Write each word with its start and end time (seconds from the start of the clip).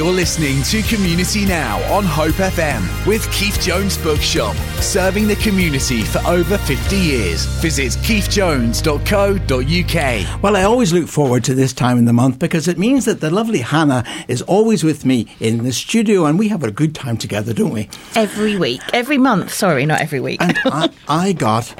You're 0.00 0.10
listening 0.10 0.62
to 0.62 0.80
Community 0.80 1.44
Now 1.44 1.78
on 1.92 2.04
Hope 2.04 2.36
FM 2.36 3.06
with 3.06 3.30
Keith 3.32 3.60
Jones 3.60 3.98
Bookshop, 3.98 4.56
serving 4.80 5.28
the 5.28 5.36
community 5.36 6.04
for 6.04 6.26
over 6.26 6.56
50 6.56 6.96
years. 6.96 7.44
Visit 7.60 7.92
keithjones.co.uk. 8.02 10.42
Well, 10.42 10.56
I 10.56 10.62
always 10.62 10.94
look 10.94 11.06
forward 11.06 11.44
to 11.44 11.54
this 11.54 11.74
time 11.74 11.98
in 11.98 12.06
the 12.06 12.14
month 12.14 12.38
because 12.38 12.66
it 12.66 12.78
means 12.78 13.04
that 13.04 13.20
the 13.20 13.28
lovely 13.28 13.58
Hannah 13.58 14.02
is 14.26 14.40
always 14.40 14.82
with 14.82 15.04
me 15.04 15.26
in 15.38 15.64
the 15.64 15.72
studio 15.72 16.24
and 16.24 16.38
we 16.38 16.48
have 16.48 16.64
a 16.64 16.70
good 16.70 16.94
time 16.94 17.18
together, 17.18 17.52
don't 17.52 17.74
we? 17.74 17.90
Every 18.16 18.56
week, 18.56 18.80
every 18.94 19.18
month. 19.18 19.52
Sorry, 19.52 19.84
not 19.84 20.00
every 20.00 20.20
week. 20.20 20.40
And 20.40 20.58
I, 20.64 20.88
I 21.08 21.34
got 21.34 21.74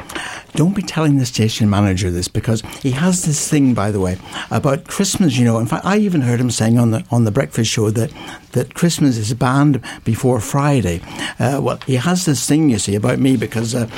don't 0.54 0.74
be 0.74 0.82
telling 0.82 1.18
the 1.18 1.26
station 1.26 1.68
manager 1.70 2.10
this 2.10 2.28
because 2.28 2.62
he 2.82 2.90
has 2.92 3.24
this 3.24 3.48
thing, 3.48 3.74
by 3.74 3.90
the 3.90 4.00
way, 4.00 4.18
about 4.50 4.86
Christmas. 4.86 5.38
You 5.38 5.44
know, 5.44 5.58
in 5.58 5.66
fact, 5.66 5.84
I 5.84 5.98
even 5.98 6.22
heard 6.22 6.40
him 6.40 6.50
saying 6.50 6.78
on 6.78 6.90
the 6.90 7.04
on 7.10 7.24
the 7.24 7.30
breakfast 7.30 7.70
show 7.70 7.90
that 7.90 8.12
that 8.52 8.74
Christmas 8.74 9.16
is 9.16 9.32
banned 9.34 9.80
before 10.04 10.40
Friday. 10.40 11.00
Uh, 11.38 11.60
well, 11.62 11.78
he 11.86 11.96
has 11.96 12.24
this 12.24 12.46
thing, 12.46 12.70
you 12.70 12.78
see, 12.78 12.94
about 12.94 13.18
me 13.18 13.36
because, 13.36 13.74
uh, 13.74 13.88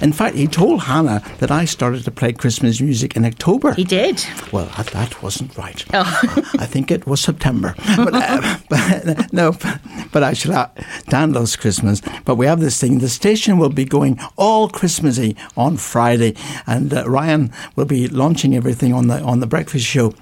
in 0.00 0.12
fact, 0.12 0.36
he 0.36 0.46
told 0.46 0.82
Hannah 0.82 1.22
that 1.38 1.50
I 1.50 1.64
started 1.64 2.04
to 2.04 2.10
play 2.10 2.32
Christmas 2.32 2.80
music 2.80 3.16
in 3.16 3.24
October. 3.24 3.72
He 3.74 3.84
did. 3.84 4.24
Well, 4.52 4.70
that, 4.76 4.88
that 4.88 5.22
wasn't 5.22 5.56
right. 5.56 5.84
Oh. 5.94 6.20
I 6.58 6.66
think 6.66 6.90
it 6.90 7.06
was 7.06 7.20
September. 7.20 7.74
But, 7.96 8.14
uh, 8.14 8.58
but 8.68 9.32
no, 9.32 9.52
but, 9.52 9.80
but 10.12 10.22
actually, 10.22 10.54
uh, 10.54 10.66
Dan 11.08 11.32
loves 11.32 11.56
Christmas. 11.56 12.02
But 12.24 12.36
we 12.36 12.46
have 12.46 12.60
this 12.60 12.80
thing. 12.80 12.98
The 12.98 13.08
station 13.08 13.58
will 13.58 13.70
be 13.70 13.84
going 13.84 14.20
all 14.36 14.68
Christmassy 14.68 15.36
on 15.56 15.76
Friday, 15.76 16.01
and 16.66 16.92
uh, 16.92 17.08
Ryan 17.08 17.52
will 17.76 17.84
be 17.84 18.08
launching 18.08 18.54
everything 18.56 18.92
on 18.92 19.08
the 19.08 19.20
on 19.22 19.40
the 19.40 19.46
breakfast 19.46 19.86
show. 19.86 20.14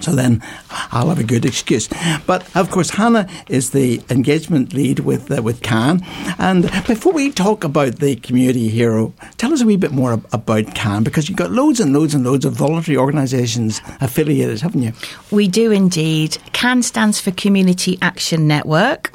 So 0.00 0.10
then 0.10 0.42
I'll 0.90 1.08
have 1.08 1.20
a 1.20 1.24
good 1.24 1.44
excuse. 1.44 1.88
But 2.26 2.44
of 2.56 2.70
course, 2.70 2.90
Hannah 2.90 3.28
is 3.48 3.70
the 3.70 4.02
engagement 4.10 4.74
lead 4.74 4.98
with 5.00 5.30
uh, 5.30 5.40
with 5.40 5.62
CAN. 5.62 6.04
And 6.38 6.64
before 6.86 7.12
we 7.12 7.30
talk 7.30 7.62
about 7.62 8.00
the 8.00 8.16
community 8.16 8.68
hero, 8.68 9.14
tell 9.36 9.52
us 9.52 9.62
a 9.62 9.66
wee 9.66 9.76
bit 9.76 9.92
more 9.92 10.20
about 10.32 10.74
CAN 10.74 11.04
because 11.04 11.28
you've 11.28 11.38
got 11.38 11.52
loads 11.52 11.78
and 11.78 11.92
loads 11.92 12.12
and 12.12 12.24
loads 12.24 12.44
of 12.44 12.54
voluntary 12.54 12.96
organisations 12.96 13.80
affiliated, 14.00 14.60
haven't 14.60 14.82
you? 14.82 14.92
We 15.30 15.46
do 15.46 15.70
indeed. 15.70 16.38
CAN 16.52 16.82
stands 16.82 17.20
for 17.20 17.30
Community 17.30 17.96
Action 18.02 18.48
Network. 18.48 19.12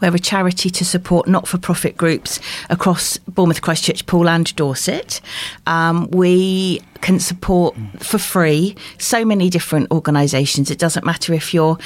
We're 0.00 0.14
a 0.14 0.18
charity 0.18 0.70
to 0.70 0.84
support 0.84 1.28
not 1.28 1.46
for 1.46 1.58
profit 1.58 1.96
groups 1.96 2.40
across 2.70 3.18
Bournemouth, 3.18 3.62
Christchurch, 3.62 4.06
Poole, 4.06 4.28
and 4.28 4.54
Dorset. 4.56 5.20
Um, 5.66 6.08
we 6.10 6.80
can 7.02 7.18
support 7.18 7.76
for 7.98 8.16
free 8.16 8.74
so 8.98 9.24
many 9.24 9.50
different 9.50 9.90
organisations. 9.90 10.70
It 10.70 10.78
doesn't 10.78 11.04
matter 11.04 11.34
if 11.34 11.52
you're 11.52 11.76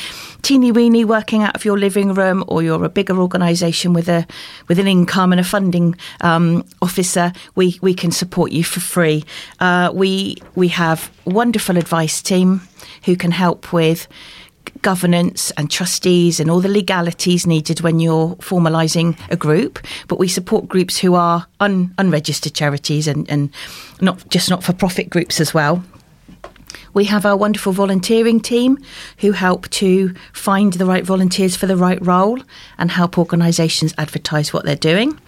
teeny 0.42 0.70
weeny 0.70 1.04
working 1.04 1.42
out 1.42 1.56
of 1.56 1.64
your 1.64 1.78
living 1.78 2.14
room 2.14 2.44
or 2.46 2.62
you're 2.62 2.84
a 2.84 2.88
bigger 2.88 3.18
organisation 3.18 3.92
with 3.92 4.08
a 4.08 4.26
with 4.68 4.78
an 4.78 4.86
income 4.86 5.32
and 5.32 5.40
a 5.40 5.44
funding 5.44 5.96
um, 6.20 6.64
officer. 6.80 7.32
We 7.54 7.78
we 7.82 7.94
can 7.94 8.12
support 8.12 8.52
you 8.52 8.62
for 8.62 8.80
free. 8.80 9.24
Uh, 9.58 9.90
we 9.92 10.36
we 10.54 10.68
have 10.68 11.10
a 11.26 11.30
wonderful 11.30 11.76
advice 11.76 12.22
team 12.22 12.60
who 13.04 13.16
can 13.16 13.30
help 13.30 13.72
with 13.72 14.06
governance 14.86 15.50
and 15.56 15.68
trustees 15.68 16.38
and 16.38 16.48
all 16.48 16.60
the 16.60 16.68
legalities 16.68 17.44
needed 17.44 17.80
when 17.80 17.98
you're 17.98 18.36
formalising 18.36 19.18
a 19.30 19.36
group. 19.36 19.80
But 20.06 20.20
we 20.20 20.28
support 20.28 20.68
groups 20.68 20.96
who 20.96 21.16
are 21.16 21.44
un- 21.58 21.92
unregistered 21.98 22.54
charities 22.54 23.08
and, 23.08 23.28
and 23.28 23.50
not 24.00 24.28
just 24.28 24.48
not 24.48 24.62
for 24.62 24.72
profit 24.72 25.10
groups 25.10 25.40
as 25.40 25.52
well. 25.52 25.82
We 26.94 27.06
have 27.06 27.26
our 27.26 27.36
wonderful 27.36 27.72
volunteering 27.72 28.38
team 28.38 28.78
who 29.18 29.32
help 29.32 29.68
to 29.70 30.14
find 30.32 30.74
the 30.74 30.86
right 30.86 31.04
volunteers 31.04 31.56
for 31.56 31.66
the 31.66 31.76
right 31.76 31.98
role 32.06 32.38
and 32.78 32.88
help 32.90 33.18
organisations 33.18 33.92
advertise 33.98 34.52
what 34.52 34.64
they're 34.64 34.76
doing. 34.76 35.18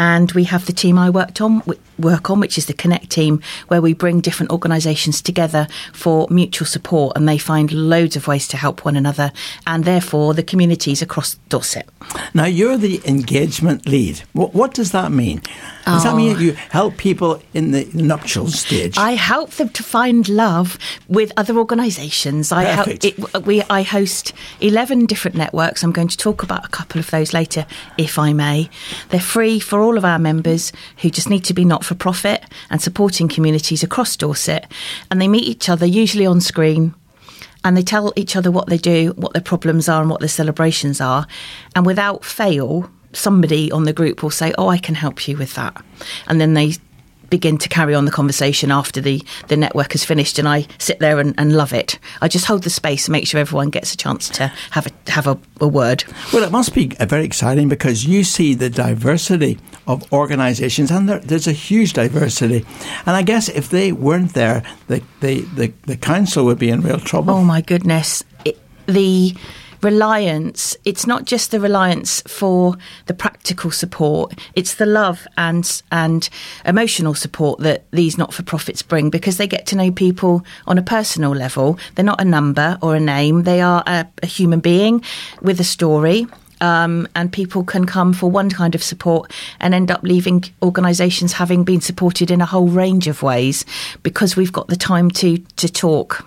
And 0.00 0.32
we 0.32 0.42
have 0.44 0.66
the 0.66 0.72
team 0.72 0.98
I 0.98 1.08
worked 1.08 1.40
on, 1.40 1.62
work 1.98 2.30
on, 2.30 2.40
which 2.40 2.58
is 2.58 2.66
the 2.66 2.72
Connect 2.72 3.10
team, 3.10 3.40
where 3.68 3.82
we 3.82 3.92
bring 3.94 4.20
different 4.20 4.52
organisations 4.52 5.22
together 5.22 5.68
for 5.92 6.26
mutual 6.30 6.66
support, 6.66 7.16
and 7.16 7.28
they 7.28 7.38
find 7.38 7.72
loads 7.72 8.16
of 8.16 8.26
ways 8.26 8.48
to 8.48 8.56
help 8.56 8.84
one 8.84 8.96
another, 8.96 9.32
and 9.66 9.84
therefore 9.84 10.34
the 10.34 10.42
communities 10.42 11.02
across 11.02 11.36
Dorset. 11.48 11.88
Now 12.34 12.46
you're 12.46 12.76
the 12.76 13.00
engagement 13.04 13.86
lead. 13.86 14.22
What, 14.32 14.54
what 14.54 14.74
does 14.74 14.92
that 14.92 15.12
mean? 15.12 15.40
Does 15.86 16.04
oh. 16.04 16.10
that 16.10 16.16
mean 16.16 16.38
you 16.38 16.52
help 16.52 16.96
people 16.96 17.42
in 17.52 17.72
the 17.72 17.88
nuptial 17.92 18.48
stage? 18.48 18.96
I 18.96 19.12
help 19.12 19.50
them 19.52 19.68
to 19.70 19.82
find 19.82 20.28
love 20.28 20.78
with 21.08 21.32
other 21.36 21.56
organisations. 21.58 22.52
I 22.52 22.64
help 22.64 22.88
it, 22.88 23.44
we 23.46 23.62
I 23.68 23.82
host 23.82 24.32
eleven 24.60 25.06
different 25.06 25.36
networks. 25.36 25.82
I'm 25.82 25.92
going 25.92 26.08
to 26.08 26.16
talk 26.16 26.42
about 26.42 26.64
a 26.64 26.68
couple 26.68 26.98
of 26.98 27.10
those 27.10 27.32
later, 27.32 27.66
if 27.98 28.18
I 28.18 28.32
may. 28.32 28.70
They're 29.10 29.20
free 29.20 29.60
for 29.60 29.80
all 29.80 29.98
of 29.98 30.04
our 30.04 30.18
members 30.18 30.72
who 30.98 31.10
just 31.10 31.28
need 31.28 31.44
to 31.44 31.54
be 31.54 31.64
not 31.64 31.83
for 31.84 31.94
profit 31.94 32.44
and 32.70 32.80
supporting 32.80 33.28
communities 33.28 33.82
across 33.82 34.16
Dorset, 34.16 34.66
and 35.10 35.20
they 35.20 35.28
meet 35.28 35.44
each 35.44 35.68
other 35.68 35.86
usually 35.86 36.26
on 36.26 36.40
screen 36.40 36.94
and 37.64 37.76
they 37.76 37.82
tell 37.82 38.12
each 38.14 38.36
other 38.36 38.50
what 38.50 38.68
they 38.68 38.76
do, 38.76 39.12
what 39.16 39.32
their 39.32 39.42
problems 39.42 39.88
are, 39.88 40.02
and 40.02 40.10
what 40.10 40.20
their 40.20 40.28
celebrations 40.28 41.00
are. 41.00 41.26
And 41.74 41.86
without 41.86 42.24
fail, 42.24 42.90
somebody 43.12 43.72
on 43.72 43.84
the 43.84 43.92
group 43.92 44.22
will 44.22 44.30
say, 44.30 44.52
Oh, 44.58 44.68
I 44.68 44.78
can 44.78 44.94
help 44.94 45.26
you 45.26 45.36
with 45.36 45.54
that. 45.54 45.82
And 46.28 46.40
then 46.40 46.54
they 46.54 46.74
begin 47.34 47.58
to 47.58 47.68
carry 47.68 47.96
on 47.96 48.04
the 48.04 48.12
conversation 48.12 48.70
after 48.70 49.00
the, 49.00 49.20
the 49.48 49.56
network 49.56 49.90
has 49.90 50.04
finished 50.04 50.38
and 50.38 50.46
I 50.46 50.68
sit 50.78 51.00
there 51.00 51.18
and, 51.18 51.34
and 51.36 51.56
love 51.56 51.72
it. 51.72 51.98
I 52.22 52.28
just 52.28 52.44
hold 52.44 52.62
the 52.62 52.70
space 52.70 53.08
and 53.08 53.12
make 53.12 53.26
sure 53.26 53.40
everyone 53.40 53.70
gets 53.70 53.92
a 53.92 53.96
chance 53.96 54.28
to 54.28 54.52
have 54.70 54.86
a 54.86 55.10
have 55.10 55.26
a, 55.26 55.36
a 55.60 55.66
word. 55.66 56.04
Well, 56.32 56.44
it 56.44 56.52
must 56.52 56.74
be 56.74 56.86
very 57.00 57.24
exciting 57.24 57.68
because 57.68 58.06
you 58.06 58.22
see 58.22 58.54
the 58.54 58.70
diversity 58.70 59.58
of 59.88 60.12
organisations 60.12 60.92
and 60.92 61.08
there, 61.08 61.18
there's 61.18 61.48
a 61.48 61.52
huge 61.52 61.94
diversity. 61.94 62.64
And 63.04 63.16
I 63.16 63.22
guess 63.22 63.48
if 63.48 63.68
they 63.68 63.90
weren't 63.90 64.34
there, 64.34 64.62
the, 64.86 65.02
the, 65.20 65.40
the, 65.56 65.72
the 65.86 65.96
council 65.96 66.44
would 66.44 66.60
be 66.60 66.70
in 66.70 66.82
real 66.82 67.00
trouble. 67.00 67.34
Oh 67.34 67.42
my 67.42 67.62
goodness. 67.62 68.22
It, 68.44 68.60
the 68.86 69.34
reliance, 69.84 70.76
it's 70.84 71.06
not 71.06 71.26
just 71.26 71.50
the 71.50 71.60
reliance 71.60 72.22
for 72.22 72.76
the 73.06 73.14
practical 73.14 73.70
support, 73.70 74.32
it's 74.54 74.74
the 74.76 74.86
love 74.86 75.26
and 75.36 75.82
and 75.92 76.28
emotional 76.64 77.14
support 77.14 77.60
that 77.60 77.84
these 77.90 78.18
not 78.18 78.32
for 78.34 78.42
profits 78.42 78.82
bring 78.82 79.10
because 79.10 79.36
they 79.36 79.46
get 79.46 79.66
to 79.66 79.76
know 79.76 79.92
people 79.92 80.44
on 80.66 80.78
a 80.78 80.82
personal 80.82 81.32
level. 81.32 81.78
They're 81.94 82.04
not 82.04 82.20
a 82.20 82.24
number 82.24 82.78
or 82.82 82.96
a 82.96 83.00
name, 83.00 83.44
they 83.44 83.60
are 83.60 83.82
a, 83.86 84.06
a 84.22 84.26
human 84.26 84.60
being 84.60 85.02
with 85.42 85.60
a 85.60 85.64
story. 85.64 86.26
Um, 86.60 87.08
and 87.14 87.30
people 87.30 87.64
can 87.64 87.84
come 87.84 88.14
for 88.14 88.30
one 88.30 88.48
kind 88.48 88.74
of 88.74 88.82
support 88.82 89.32
and 89.60 89.74
end 89.74 89.90
up 89.90 90.02
leaving 90.02 90.44
organisations 90.62 91.32
having 91.34 91.64
been 91.64 91.82
supported 91.82 92.30
in 92.30 92.40
a 92.40 92.46
whole 92.46 92.68
range 92.68 93.06
of 93.06 93.22
ways 93.22 93.66
because 94.02 94.34
we've 94.34 94.52
got 94.52 94.68
the 94.68 94.76
time 94.76 95.10
to 95.10 95.38
to 95.56 95.68
talk. 95.68 96.24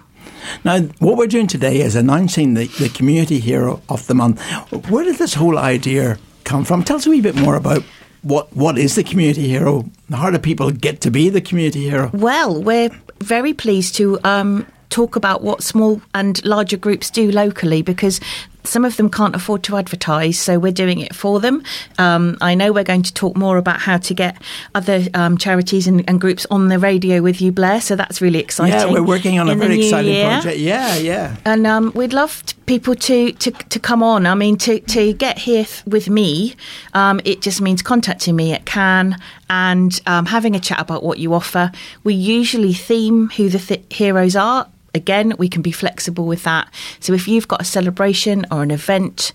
Now, 0.64 0.82
what 1.00 1.18
we're 1.18 1.28
doing 1.28 1.48
today 1.48 1.82
is 1.82 1.96
announcing 1.96 2.54
the, 2.54 2.68
the 2.80 2.90
Community 2.90 3.40
Hero 3.40 3.82
of 3.90 4.08
the 4.08 4.14
Month. 4.14 4.42
Where 4.90 5.04
did 5.04 5.18
this 5.18 5.34
whole 5.34 5.58
idea 5.58 6.18
come 6.44 6.64
from? 6.64 6.84
Tell 6.84 6.98
us 6.98 7.06
a 7.06 7.10
wee 7.10 7.22
bit 7.22 7.36
more 7.36 7.56
about 7.56 7.84
what 8.22 8.54
what 8.56 8.78
is 8.78 8.96
the 8.96 9.04
community 9.04 9.48
hero? 9.48 9.86
How 10.12 10.30
do 10.30 10.40
people 10.40 10.72
get 10.72 11.02
to 11.02 11.12
be 11.12 11.30
the 11.30 11.42
community 11.42 11.90
hero? 11.90 12.10
Well, 12.14 12.62
we're 12.62 12.90
very 13.20 13.54
pleased 13.54 13.96
to 13.96 14.20
um, 14.24 14.66
talk 14.90 15.16
about 15.16 15.44
what 15.44 15.64
small 15.64 16.02
and 16.14 16.44
larger 16.46 16.78
groups 16.78 17.10
do 17.10 17.32
locally 17.32 17.82
because 17.82 18.20
some 18.68 18.86
of 18.86 18.98
them 18.98 19.10
can't 19.10 19.36
afford 19.36 19.64
to 19.64 19.78
advertise, 19.78 20.40
so 20.40 20.60
we're 20.60 20.72
doing 20.72 21.00
it 21.00 21.16
for 21.16 21.40
them. 21.40 21.64
Um, 21.98 22.38
I 22.42 22.56
know 22.56 22.72
we're 22.72 22.84
going 22.84 23.04
to 23.04 23.14
talk 23.14 23.36
more 23.36 23.58
about 23.58 23.80
how 23.80 23.98
to 23.98 24.14
get 24.14 24.42
other 24.76 25.06
um, 25.14 25.38
charities 25.38 25.88
and, 25.88 26.08
and, 26.08 26.22
groups 26.22 26.46
on 26.50 26.68
the 26.68 26.80
radio 26.80 27.22
with 27.22 27.42
you, 27.42 27.52
Blair. 27.52 27.80
So 27.80 27.96
that's 27.96 28.22
really 28.22 28.40
exciting. 28.40 28.74
Yeah, 28.74 28.92
we're 28.92 29.04
working 29.06 29.40
on 29.40 29.50
a 29.50 29.56
very 29.56 29.84
exciting 29.84 30.14
year. 30.14 30.30
project. 30.30 30.58
Yeah, 30.58 30.96
yeah. 30.98 31.36
And 31.46 31.68
um, 31.68 31.92
we'd 31.96 32.14
love 32.14 32.44
people 32.66 32.96
to, 32.96 33.32
to, 33.34 33.52
to 33.52 33.80
come 33.80 34.02
on. 34.02 34.26
I 34.26 34.36
mean, 34.36 34.58
to, 34.58 34.80
to 34.80 35.14
get 35.14 35.38
here 35.38 35.66
with 35.86 36.10
me, 36.10 36.56
um, 36.94 37.22
it 37.24 37.42
just 37.42 37.62
means 37.62 37.82
contacting 37.82 38.36
me 38.36 38.54
at 38.54 38.66
CAN 38.66 39.18
and 39.50 40.00
um, 40.06 40.26
having 40.26 40.56
a 40.56 40.60
chat 40.60 40.80
about 40.80 41.04
what 41.04 41.20
you 41.20 41.34
offer. 41.34 41.72
We 42.04 42.14
usually 42.14 42.74
theme 42.74 43.30
who 43.30 43.50
the 43.50 43.60
th- 43.60 43.86
heroes 43.90 44.36
are 44.36 44.68
again, 44.98 45.34
we 45.38 45.48
can 45.48 45.62
be 45.62 45.72
flexible 45.72 46.26
with 46.26 46.44
that. 46.44 46.68
So 47.00 47.14
if 47.14 47.28
you've 47.28 47.48
got 47.48 47.62
a 47.62 47.66
celebration 47.66 48.46
or 48.52 48.64
an 48.64 48.72
event, 48.72 49.32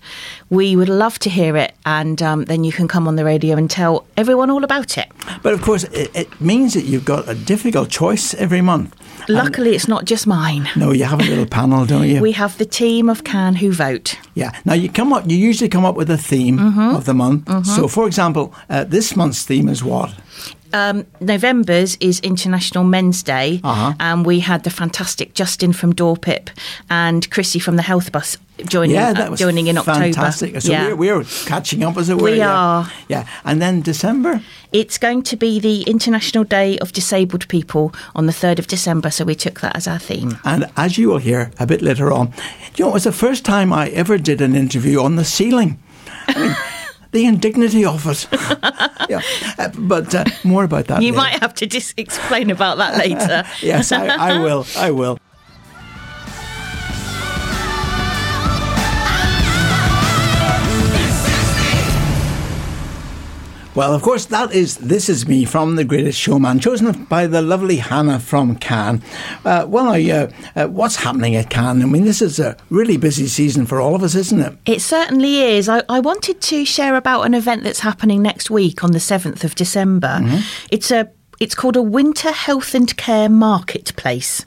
we 0.49 0.75
would 0.75 0.89
love 0.89 1.17
to 1.19 1.29
hear 1.29 1.57
it, 1.57 1.73
and 1.85 2.21
um, 2.21 2.45
then 2.45 2.63
you 2.63 2.71
can 2.71 2.87
come 2.87 3.07
on 3.07 3.15
the 3.15 3.25
radio 3.25 3.57
and 3.57 3.69
tell 3.69 4.05
everyone 4.15 4.51
all 4.51 4.63
about 4.63 4.97
it. 4.97 5.11
But 5.41 5.53
of 5.53 5.61
course, 5.61 5.85
it, 5.85 6.11
it 6.15 6.41
means 6.41 6.73
that 6.75 6.83
you've 6.83 7.05
got 7.05 7.27
a 7.27 7.33
difficult 7.33 7.89
choice 7.89 8.35
every 8.35 8.61
month. 8.61 8.95
Luckily, 9.29 9.69
and 9.69 9.75
it's 9.75 9.87
not 9.87 10.05
just 10.05 10.27
mine. 10.27 10.69
No, 10.75 10.91
you 10.91 11.05
have 11.05 11.19
a 11.19 11.23
little 11.23 11.45
panel, 11.59 11.85
don't 11.85 12.07
you? 12.07 12.21
We 12.21 12.33
have 12.33 12.57
the 12.57 12.65
team 12.65 13.09
of 13.09 13.23
Can 13.23 13.55
who 13.55 13.71
vote. 13.71 14.17
Yeah. 14.35 14.51
Now 14.65 14.73
you 14.73 14.89
come 14.89 15.13
up. 15.13 15.29
You 15.29 15.37
usually 15.37 15.69
come 15.69 15.85
up 15.85 15.95
with 15.95 16.09
a 16.09 16.17
theme 16.17 16.57
mm-hmm. 16.57 16.95
of 16.95 17.05
the 17.05 17.13
month. 17.13 17.45
Mm-hmm. 17.45 17.63
So, 17.63 17.87
for 17.87 18.05
example, 18.05 18.53
uh, 18.69 18.83
this 18.83 19.15
month's 19.15 19.45
theme 19.45 19.69
is 19.69 19.83
what? 19.83 20.13
Um, 20.73 21.05
November's 21.19 21.95
is 21.99 22.19
International 22.21 22.83
Men's 22.83 23.23
Day, 23.23 23.61
uh-huh. 23.63 23.93
and 23.99 24.25
we 24.25 24.39
had 24.39 24.63
the 24.63 24.69
fantastic 24.69 25.33
Justin 25.33 25.73
from 25.73 25.93
Dorpip 25.93 26.49
and 26.89 27.29
Chrissy 27.29 27.59
from 27.59 27.75
the 27.75 27.81
Health 27.81 28.11
Bus 28.11 28.37
joining. 28.65 28.95
Yeah, 28.95 29.13
that 29.13 29.27
uh, 29.27 29.31
was 29.31 29.39
joining 29.39 29.67
in 29.67 29.77
October. 29.77 29.99
fantastic. 29.99 30.59
So 30.61 30.71
yeah. 30.71 30.93
we're, 30.93 31.19
we're 31.19 31.23
catching 31.45 31.83
up, 31.83 31.97
as 31.97 32.09
it 32.09 32.17
were. 32.17 32.23
We 32.23 32.37
yeah. 32.37 32.51
are. 32.51 32.91
Yeah, 33.07 33.27
and 33.45 33.61
then 33.61 33.81
December. 33.81 34.41
It's 34.71 34.97
going 34.97 35.21
to 35.23 35.35
be 35.35 35.59
the 35.59 35.83
International 35.83 36.43
Day 36.43 36.77
of 36.79 36.91
Disabled 36.91 37.47
People 37.47 37.93
on 38.15 38.25
the 38.25 38.33
third 38.33 38.59
of 38.59 38.67
December. 38.67 39.11
So 39.11 39.23
we 39.25 39.35
took 39.35 39.61
that 39.61 39.75
as 39.75 39.87
our 39.87 39.99
theme. 39.99 40.37
And 40.43 40.69
as 40.75 40.97
you 40.97 41.09
will 41.09 41.19
hear 41.19 41.51
a 41.59 41.67
bit 41.67 41.81
later 41.81 42.11
on, 42.11 42.33
you 42.75 42.85
know, 42.85 42.89
it 42.89 42.93
was 42.93 43.03
the 43.03 43.11
first 43.11 43.45
time 43.45 43.71
I 43.71 43.89
ever 43.89 44.17
did 44.17 44.41
an 44.41 44.55
interview 44.55 45.01
on 45.01 45.15
the 45.15 45.25
ceiling. 45.25 45.79
I 46.27 46.39
mean, 46.39 46.55
the 47.13 47.25
indignity 47.25 47.85
of 47.85 48.05
it. 48.07 48.27
yeah, 49.09 49.21
uh, 49.57 49.69
but 49.77 50.13
uh, 50.13 50.25
more 50.43 50.65
about 50.65 50.87
that. 50.87 51.01
You 51.01 51.11
later. 51.11 51.17
might 51.17 51.39
have 51.39 51.53
to 51.55 51.67
just 51.67 51.97
explain 51.97 52.49
about 52.49 52.77
that 52.77 52.97
later. 52.97 53.45
yes, 53.61 53.91
I, 53.91 54.07
I 54.07 54.39
will. 54.39 54.65
I 54.75 54.91
will. 54.91 55.17
Well, 63.75 63.95
of 63.95 64.03
course, 64.03 64.25
that 64.25 64.53
is 64.53 64.77
This 64.77 65.09
Is 65.09 65.27
Me 65.27 65.45
from 65.45 65.77
The 65.77 65.83
Greatest 65.83 66.19
Showman, 66.19 66.59
chosen 66.59 67.05
by 67.05 67.25
the 67.25 67.41
lovely 67.41 67.77
Hannah 67.77 68.19
from 68.19 68.55
CAN. 68.55 69.01
Uh, 69.43 69.65
well, 69.67 69.87
uh, 69.89 70.27
uh, 70.55 70.67
what's 70.67 70.97
happening 70.97 71.35
at 71.35 71.49
CAN? 71.49 71.81
I 71.81 71.85
mean, 71.85 72.05
this 72.05 72.21
is 72.21 72.39
a 72.39 72.55
really 72.69 72.97
busy 72.97 73.25
season 73.25 73.65
for 73.65 73.81
all 73.81 73.95
of 73.95 74.03
us, 74.03 74.13
isn't 74.13 74.39
it? 74.39 74.55
It 74.67 74.81
certainly 74.81 75.41
is. 75.41 75.67
I, 75.67 75.81
I 75.89 76.01
wanted 76.01 76.39
to 76.39 76.65
share 76.65 76.95
about 76.95 77.23
an 77.23 77.33
event 77.33 77.63
that's 77.63 77.79
happening 77.79 78.21
next 78.21 78.51
week 78.51 78.83
on 78.83 78.91
the 78.91 78.99
7th 78.99 79.43
of 79.43 79.55
December. 79.55 80.19
Mm-hmm. 80.21 80.67
It's 80.69 80.91
a 80.91 81.09
it's 81.39 81.55
called 81.55 81.75
a 81.75 81.81
winter 81.81 82.31
health 82.31 82.75
and 82.75 82.95
care 82.95 83.27
marketplace. 83.27 84.45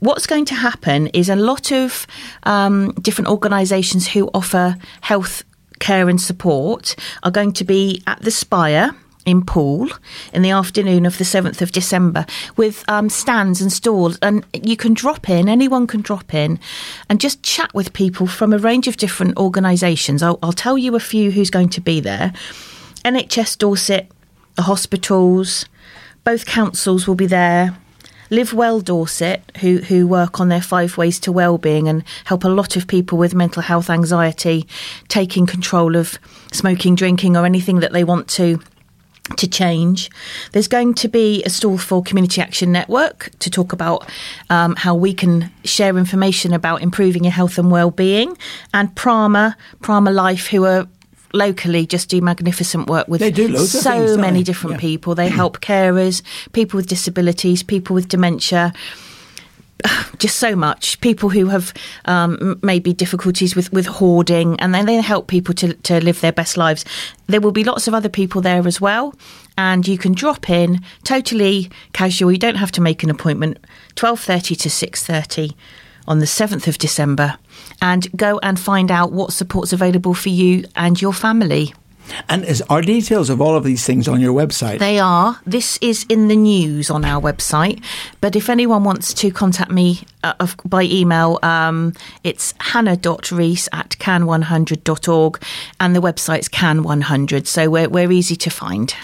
What's 0.00 0.26
going 0.26 0.44
to 0.46 0.54
happen 0.54 1.06
is 1.08 1.28
a 1.28 1.36
lot 1.36 1.72
of 1.72 2.06
um, 2.42 2.92
different 3.00 3.28
organisations 3.28 4.08
who 4.08 4.28
offer 4.34 4.76
health 5.00 5.44
care 5.78 6.08
and 6.08 6.20
support 6.20 6.96
are 7.22 7.30
going 7.30 7.52
to 7.52 7.64
be 7.64 8.02
at 8.06 8.20
the 8.22 8.30
Spire 8.30 8.94
in 9.24 9.44
Poole 9.44 9.88
in 10.32 10.42
the 10.42 10.50
afternoon 10.50 11.04
of 11.04 11.18
the 11.18 11.24
7th 11.24 11.60
of 11.60 11.72
December 11.72 12.24
with 12.56 12.84
um, 12.88 13.10
stands 13.10 13.60
and 13.60 13.72
stalls. 13.72 14.18
And 14.22 14.46
you 14.52 14.76
can 14.76 14.94
drop 14.94 15.28
in, 15.28 15.48
anyone 15.48 15.86
can 15.86 16.00
drop 16.00 16.32
in 16.32 16.60
and 17.08 17.20
just 17.20 17.42
chat 17.42 17.74
with 17.74 17.92
people 17.92 18.26
from 18.26 18.52
a 18.52 18.58
range 18.58 18.86
of 18.86 18.96
different 18.96 19.36
organisations. 19.36 20.22
I'll, 20.22 20.38
I'll 20.42 20.52
tell 20.52 20.78
you 20.78 20.94
a 20.94 21.00
few 21.00 21.32
who's 21.32 21.50
going 21.50 21.70
to 21.70 21.80
be 21.80 22.00
there 22.00 22.32
NHS 23.06 23.58
Dorset, 23.58 24.10
the 24.56 24.62
hospitals, 24.62 25.66
both 26.24 26.44
councils 26.44 27.06
will 27.06 27.14
be 27.14 27.26
there. 27.26 27.76
Live 28.30 28.52
Well 28.52 28.80
Dorset, 28.80 29.42
who, 29.60 29.78
who 29.78 30.06
work 30.06 30.40
on 30.40 30.48
their 30.48 30.62
five 30.62 30.96
ways 30.96 31.20
to 31.20 31.32
well-being 31.32 31.88
and 31.88 32.02
help 32.24 32.44
a 32.44 32.48
lot 32.48 32.76
of 32.76 32.86
people 32.86 33.18
with 33.18 33.34
mental 33.34 33.62
health 33.62 33.88
anxiety, 33.88 34.66
taking 35.08 35.46
control 35.46 35.96
of 35.96 36.18
smoking, 36.52 36.94
drinking, 36.94 37.36
or 37.36 37.44
anything 37.44 37.80
that 37.80 37.92
they 37.92 38.04
want 38.04 38.28
to 38.28 38.60
to 39.36 39.48
change. 39.48 40.08
There's 40.52 40.68
going 40.68 40.94
to 40.94 41.08
be 41.08 41.42
a 41.42 41.50
stall 41.50 41.78
for 41.78 42.00
Community 42.00 42.40
Action 42.40 42.70
Network 42.70 43.30
to 43.40 43.50
talk 43.50 43.72
about 43.72 44.08
um, 44.50 44.76
how 44.76 44.94
we 44.94 45.12
can 45.12 45.50
share 45.64 45.98
information 45.98 46.52
about 46.52 46.80
improving 46.80 47.24
your 47.24 47.32
health 47.32 47.58
and 47.58 47.68
well-being, 47.68 48.38
and 48.72 48.94
Prama, 48.94 49.56
Prama 49.80 50.14
Life, 50.14 50.46
who 50.46 50.64
are 50.64 50.86
locally 51.32 51.86
just 51.86 52.08
do 52.08 52.20
magnificent 52.20 52.88
work 52.88 53.08
with 53.08 53.22
so 53.70 54.06
things, 54.06 54.16
many 54.18 54.42
different 54.42 54.74
yeah. 54.74 54.80
people. 54.80 55.14
They 55.14 55.28
help 55.28 55.60
carers, 55.60 56.22
people 56.52 56.78
with 56.78 56.86
disabilities, 56.86 57.62
people 57.62 57.94
with 57.94 58.08
dementia. 58.08 58.72
Just 60.18 60.36
so 60.36 60.56
much. 60.56 60.98
People 61.02 61.28
who 61.28 61.46
have 61.46 61.74
um, 62.06 62.58
maybe 62.62 62.94
difficulties 62.94 63.54
with, 63.54 63.70
with 63.74 63.84
hoarding, 63.84 64.58
and 64.58 64.74
then 64.74 64.86
they 64.86 64.94
help 65.02 65.26
people 65.26 65.52
to, 65.52 65.74
to 65.74 66.02
live 66.02 66.22
their 66.22 66.32
best 66.32 66.56
lives. 66.56 66.82
There 67.26 67.42
will 67.42 67.52
be 67.52 67.62
lots 67.62 67.86
of 67.86 67.92
other 67.92 68.08
people 68.08 68.40
there 68.40 68.66
as 68.66 68.80
well, 68.80 69.14
and 69.58 69.86
you 69.86 69.98
can 69.98 70.12
drop 70.12 70.48
in 70.48 70.80
totally 71.04 71.70
casual. 71.92 72.32
You 72.32 72.38
don't 72.38 72.54
have 72.56 72.72
to 72.72 72.80
make 72.80 73.02
an 73.02 73.10
appointment. 73.10 73.58
Twelve 73.96 74.18
thirty 74.18 74.56
to 74.56 74.70
six 74.70 75.04
thirty 75.04 75.54
on 76.08 76.20
the 76.20 76.26
7th 76.26 76.66
of 76.66 76.78
December 76.78 77.36
and 77.80 78.10
go 78.16 78.38
and 78.42 78.58
find 78.58 78.90
out 78.90 79.12
what 79.12 79.32
support's 79.32 79.72
available 79.72 80.14
for 80.14 80.28
you 80.28 80.64
and 80.74 81.00
your 81.00 81.12
family. 81.12 81.72
And 82.28 82.44
is, 82.44 82.62
are 82.68 82.82
details 82.82 83.30
of 83.30 83.40
all 83.40 83.56
of 83.56 83.64
these 83.64 83.84
things 83.84 84.08
on 84.08 84.20
your 84.20 84.32
website? 84.32 84.78
They 84.78 84.98
are. 84.98 85.40
This 85.44 85.78
is 85.80 86.06
in 86.08 86.28
the 86.28 86.36
news 86.36 86.90
on 86.90 87.04
our 87.04 87.20
website. 87.20 87.82
But 88.20 88.36
if 88.36 88.48
anyone 88.48 88.84
wants 88.84 89.12
to 89.14 89.30
contact 89.30 89.70
me 89.70 90.02
uh, 90.22 90.46
by 90.64 90.82
email, 90.84 91.38
um, 91.42 91.94
it's 92.24 92.54
hannah.rees 92.60 93.68
at 93.72 93.90
can100.org 93.98 95.42
and 95.80 95.96
the 95.96 96.00
website's 96.00 96.48
can100. 96.48 97.46
So 97.46 97.70
we're, 97.70 97.88
we're 97.88 98.12
easy 98.12 98.36
to 98.36 98.50
find. 98.50 98.94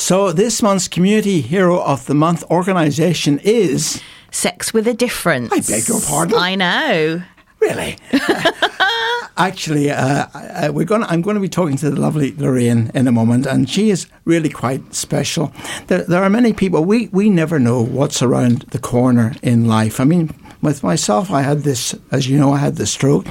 So 0.00 0.32
this 0.32 0.62
month's 0.62 0.88
Community 0.88 1.42
Hero 1.42 1.78
of 1.78 2.06
the 2.06 2.14
Month 2.14 2.42
organisation 2.50 3.38
is 3.40 4.02
Sex 4.30 4.72
with 4.72 4.88
a 4.88 4.94
Difference. 4.94 5.52
I 5.52 5.60
beg 5.60 5.88
your 5.88 6.00
pardon. 6.00 6.36
I 6.38 6.54
know. 6.54 7.22
Really? 7.60 7.98
Actually, 9.36 9.90
uh, 9.90 10.72
we're 10.72 10.86
going. 10.86 11.04
I'm 11.04 11.20
going 11.20 11.34
to 11.34 11.40
be 11.40 11.50
talking 11.50 11.76
to 11.76 11.90
the 11.90 12.00
lovely 12.00 12.34
Lorraine 12.34 12.90
in 12.94 13.08
a 13.08 13.12
moment, 13.12 13.44
and 13.44 13.68
she 13.68 13.90
is 13.90 14.06
really 14.24 14.48
quite 14.48 14.94
special. 14.94 15.52
There, 15.88 16.02
there 16.02 16.22
are 16.22 16.30
many 16.30 16.54
people 16.54 16.82
we 16.82 17.08
we 17.08 17.28
never 17.28 17.58
know 17.58 17.82
what's 17.82 18.22
around 18.22 18.62
the 18.70 18.78
corner 18.78 19.34
in 19.42 19.68
life. 19.68 20.00
I 20.00 20.04
mean, 20.04 20.34
with 20.62 20.82
myself, 20.82 21.30
I 21.30 21.42
had 21.42 21.58
this, 21.58 21.94
as 22.10 22.26
you 22.26 22.38
know, 22.38 22.52
I 22.54 22.58
had 22.58 22.76
the 22.76 22.86
stroke. 22.86 23.26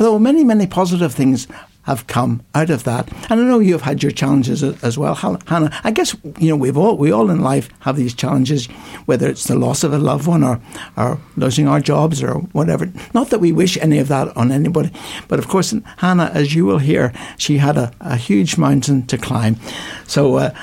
Although 0.00 0.18
many 0.18 0.42
many 0.42 0.66
positive 0.66 1.14
things 1.14 1.46
have 1.88 2.06
come 2.06 2.42
out 2.54 2.68
of 2.68 2.84
that. 2.84 3.10
And 3.30 3.40
I 3.40 3.44
know 3.44 3.58
you've 3.58 3.82
had 3.82 4.02
your 4.02 4.12
challenges 4.12 4.62
as 4.62 4.98
well, 4.98 5.14
Hannah. 5.14 5.70
I 5.84 5.90
guess 5.90 6.14
you 6.38 6.50
know 6.50 6.56
we've 6.56 6.76
all 6.76 6.96
we 6.98 7.10
all 7.10 7.30
in 7.30 7.40
life 7.40 7.70
have 7.80 7.96
these 7.96 8.14
challenges, 8.14 8.66
whether 9.06 9.26
it's 9.26 9.44
the 9.44 9.56
loss 9.56 9.82
of 9.82 9.92
a 9.94 9.98
loved 9.98 10.26
one 10.26 10.44
or 10.44 10.60
or 10.96 11.18
losing 11.36 11.66
our 11.66 11.80
jobs 11.80 12.22
or 12.22 12.34
whatever. 12.52 12.92
Not 13.14 13.30
that 13.30 13.40
we 13.40 13.52
wish 13.52 13.78
any 13.78 13.98
of 13.98 14.08
that 14.08 14.36
on 14.36 14.52
anybody, 14.52 14.92
but 15.28 15.38
of 15.38 15.48
course, 15.48 15.74
Hannah, 15.96 16.30
as 16.34 16.54
you 16.54 16.66
will 16.66 16.78
hear, 16.78 17.12
she 17.38 17.56
had 17.56 17.78
a, 17.78 17.90
a 18.00 18.16
huge 18.16 18.58
mountain 18.58 19.06
to 19.06 19.18
climb. 19.18 19.56
So. 20.06 20.36
Uh, 20.36 20.54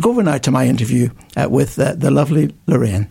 go 0.00 0.10
over 0.10 0.22
now 0.22 0.38
to 0.38 0.52
my 0.52 0.64
interview 0.64 1.10
uh, 1.36 1.48
with 1.50 1.76
uh, 1.76 1.92
the 1.96 2.08
lovely 2.08 2.54
Lorraine. 2.68 3.10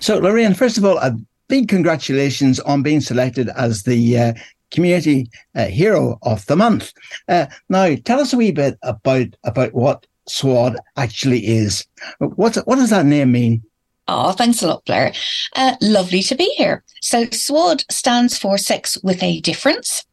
So, 0.00 0.18
Lorraine, 0.18 0.52
first 0.52 0.76
of 0.76 0.84
all, 0.84 0.98
a 0.98 1.16
big 1.48 1.66
congratulations 1.66 2.60
on 2.60 2.82
being 2.82 3.00
selected 3.00 3.48
as 3.56 3.84
the 3.84 4.18
uh, 4.18 4.32
Community 4.70 5.28
uh, 5.54 5.66
Hero 5.66 6.18
of 6.22 6.44
the 6.46 6.56
Month. 6.56 6.92
Uh, 7.28 7.46
now, 7.68 7.94
tell 8.04 8.20
us 8.20 8.32
a 8.32 8.36
wee 8.36 8.52
bit 8.52 8.78
about 8.82 9.28
about 9.44 9.72
what 9.74 10.06
SWAD 10.28 10.76
actually 10.96 11.46
is. 11.46 11.86
What 12.18 12.56
what 12.66 12.76
does 12.76 12.90
that 12.90 13.06
name 13.06 13.32
mean? 13.32 13.62
Oh, 14.08 14.32
thanks 14.32 14.62
a 14.62 14.66
lot, 14.66 14.84
Blair. 14.86 15.12
Uh, 15.54 15.76
lovely 15.80 16.22
to 16.24 16.34
be 16.34 16.52
here. 16.56 16.82
So, 17.00 17.26
SWAD 17.26 17.84
stands 17.90 18.36
for 18.36 18.58
Sex 18.58 18.98
with 19.04 19.22
a 19.22 19.40
Difference, 19.40 20.04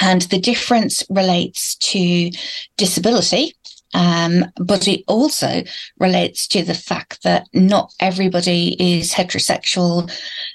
and 0.00 0.22
the 0.22 0.40
difference 0.40 1.04
relates 1.08 1.76
to 1.76 2.30
disability. 2.76 3.54
Um, 3.94 4.46
but 4.56 4.88
it 4.88 5.04
also 5.06 5.64
relates 5.98 6.48
to 6.48 6.62
the 6.62 6.74
fact 6.74 7.22
that 7.24 7.46
not 7.52 7.92
everybody 8.00 8.74
is 8.78 9.12
heterosexual, 9.12 10.10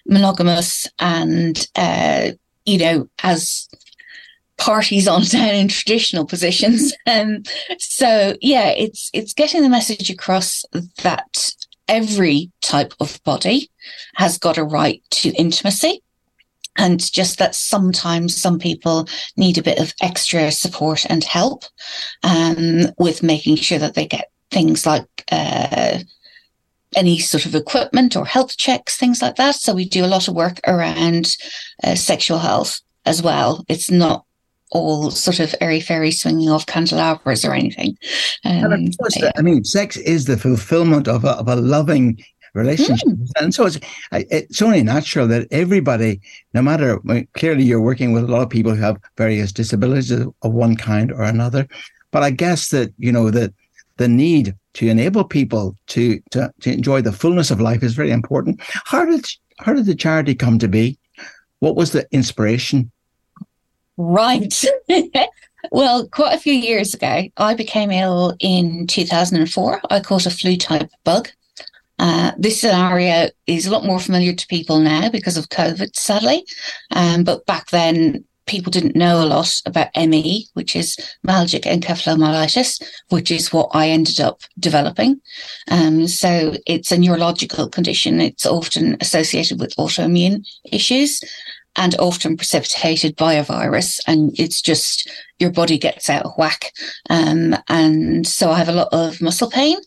monogamous, 0.07 0.87
and 0.97 1.67
uh, 1.75 2.31
you 2.67 2.77
know, 2.77 3.09
as 3.23 3.67
parties 4.57 5.07
on 5.07 5.23
down 5.31 5.55
in 5.55 5.67
traditional 5.67 6.25
positions. 6.25 6.93
Um, 7.07 7.43
so 7.79 8.35
yeah, 8.41 8.67
it's 8.71 9.09
it's 9.13 9.33
getting 9.33 9.61
the 9.61 9.69
message 9.69 10.09
across 10.09 10.65
that 11.01 11.53
every 11.87 12.51
type 12.61 12.93
of 12.99 13.23
body 13.23 13.71
has 14.15 14.37
got 14.37 14.57
a 14.57 14.63
right 14.63 15.01
to 15.11 15.29
intimacy. 15.29 16.01
And 16.75 16.99
just 16.99 17.39
that 17.39 17.55
sometimes 17.55 18.39
some 18.39 18.59
people 18.59 19.07
need 19.37 19.57
a 19.57 19.63
bit 19.63 19.79
of 19.79 19.93
extra 20.01 20.51
support 20.51 21.05
and 21.09 21.23
help 21.23 21.63
um, 22.23 22.87
with 22.99 23.23
making 23.23 23.55
sure 23.55 23.79
that 23.79 23.93
they 23.93 24.05
get 24.05 24.29
things 24.51 24.85
like 24.85 25.07
uh, 25.31 25.99
any 26.97 27.19
sort 27.19 27.45
of 27.45 27.55
equipment 27.55 28.15
or 28.15 28.25
health 28.25 28.57
checks, 28.57 28.97
things 28.97 29.21
like 29.21 29.35
that. 29.35 29.55
So 29.55 29.73
we 29.73 29.87
do 29.87 30.03
a 30.03 30.13
lot 30.15 30.27
of 30.27 30.33
work 30.33 30.59
around 30.67 31.37
uh, 31.83 31.95
sexual 31.95 32.39
health 32.39 32.81
as 33.05 33.21
well. 33.21 33.63
It's 33.69 33.91
not 33.91 34.25
all 34.71 35.11
sort 35.11 35.39
of 35.39 35.55
airy 35.61 35.79
fairy 35.79 36.11
swinging 36.11 36.49
off 36.49 36.65
candelabras 36.65 37.45
or 37.45 37.53
anything. 37.53 37.97
Um, 38.43 38.91
course, 38.99 39.15
yeah. 39.15 39.31
I 39.37 39.41
mean, 39.41 39.63
sex 39.63 39.95
is 39.95 40.25
the 40.25 40.37
fulfillment 40.37 41.07
of 41.07 41.23
a, 41.23 41.31
of 41.31 41.47
a 41.47 41.55
loving 41.55 42.19
relationship. 42.53 43.07
Mm. 43.07 43.31
And 43.39 43.53
so 43.53 43.67
it's, 43.67 43.79
it's 44.11 44.61
only 44.61 44.83
natural 44.83 45.27
that 45.27 45.47
everybody, 45.51 46.19
no 46.53 46.61
matter, 46.61 46.99
clearly 47.33 47.63
you're 47.63 47.79
working 47.79 48.11
with 48.11 48.23
a 48.23 48.31
lot 48.31 48.41
of 48.41 48.49
people 48.49 48.73
who 48.73 48.81
have 48.81 48.97
various 49.17 49.51
disabilities 49.51 50.11
of 50.11 50.33
one 50.41 50.75
kind 50.75 51.11
or 51.11 51.23
another. 51.23 51.67
But 52.11 52.23
I 52.23 52.31
guess 52.31 52.69
that, 52.69 52.91
you 52.97 53.11
know, 53.11 53.29
that 53.29 53.53
the 53.97 54.07
need 54.07 54.55
to 54.77 54.87
enable 54.87 55.23
people 55.23 55.75
to, 55.87 56.19
to, 56.29 56.53
to 56.61 56.71
enjoy 56.71 57.01
the 57.01 57.11
fullness 57.11 57.49
of 57.49 57.59
life 57.59 57.81
is 57.81 57.95
very 57.95 58.11
important. 58.11 58.61
How 58.61 59.05
did, 59.05 59.25
how 59.57 59.73
did 59.73 59.87
the 59.87 59.95
charity 59.95 60.35
come 60.35 60.59
to 60.59 60.67
be? 60.67 60.99
What 61.59 61.75
was 61.75 61.91
the 61.91 62.07
inspiration? 62.11 62.91
Right. 63.97 64.63
well, 65.71 66.07
quite 66.09 66.35
a 66.35 66.39
few 66.39 66.53
years 66.53 66.93
ago, 66.93 67.23
I 67.37 67.55
became 67.55 67.89
ill 67.89 68.35
in 68.39 68.85
2004. 68.85 69.81
I 69.89 69.99
caught 69.99 70.27
a 70.27 70.29
flu 70.29 70.55
type 70.55 70.91
bug. 71.03 71.29
Uh, 71.97 72.33
this 72.37 72.61
scenario 72.61 73.29
is 73.47 73.65
a 73.65 73.71
lot 73.71 73.83
more 73.83 73.99
familiar 73.99 74.33
to 74.33 74.45
people 74.45 74.77
now 74.77 75.09
because 75.09 75.37
of 75.37 75.49
COVID, 75.49 75.95
sadly. 75.95 76.45
Um, 76.91 77.23
but 77.23 77.47
back 77.47 77.71
then, 77.71 78.23
people 78.47 78.71
didn't 78.71 78.95
know 78.95 79.21
a 79.21 79.27
lot 79.27 79.61
about 79.65 79.95
ME, 79.95 80.47
which 80.53 80.75
is 80.75 80.97
myalgic 81.25 81.61
encephalomyelitis, 81.61 82.81
which 83.09 83.29
is 83.29 83.53
what 83.53 83.69
I 83.73 83.89
ended 83.89 84.19
up 84.19 84.41
developing. 84.59 85.21
Um, 85.69 86.07
so 86.07 86.55
it's 86.65 86.91
a 86.91 86.97
neurological 86.97 87.69
condition. 87.69 88.19
It's 88.19 88.45
often 88.45 88.97
associated 89.01 89.59
with 89.59 89.75
autoimmune 89.75 90.45
issues 90.65 91.21
and 91.77 91.95
often 91.99 92.35
precipitated 92.35 93.15
by 93.15 93.33
a 93.33 93.43
virus. 93.43 94.01
And 94.07 94.37
it's 94.37 94.61
just 94.61 95.09
your 95.39 95.51
body 95.51 95.77
gets 95.77 96.09
out 96.09 96.23
of 96.23 96.33
whack. 96.37 96.73
Um, 97.09 97.55
and 97.69 98.25
so 98.25 98.49
I 98.49 98.57
have 98.57 98.69
a 98.69 98.73
lot 98.73 98.89
of 98.91 99.21
muscle 99.21 99.49
pain, 99.49 99.77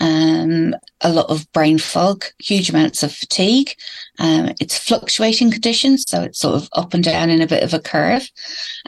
um, 0.00 0.74
a 1.02 1.12
lot 1.12 1.28
of 1.28 1.50
brain 1.52 1.78
fog, 1.78 2.24
huge 2.38 2.70
amounts 2.70 3.02
of 3.02 3.12
fatigue. 3.12 3.74
Um, 4.18 4.52
it's 4.60 4.78
fluctuating 4.78 5.50
conditions, 5.50 6.04
so 6.08 6.22
it's 6.22 6.38
sort 6.38 6.56
of 6.56 6.68
up 6.72 6.94
and 6.94 7.04
down 7.04 7.30
in 7.30 7.40
a 7.40 7.46
bit 7.46 7.62
of 7.62 7.74
a 7.74 7.80
curve. 7.80 8.28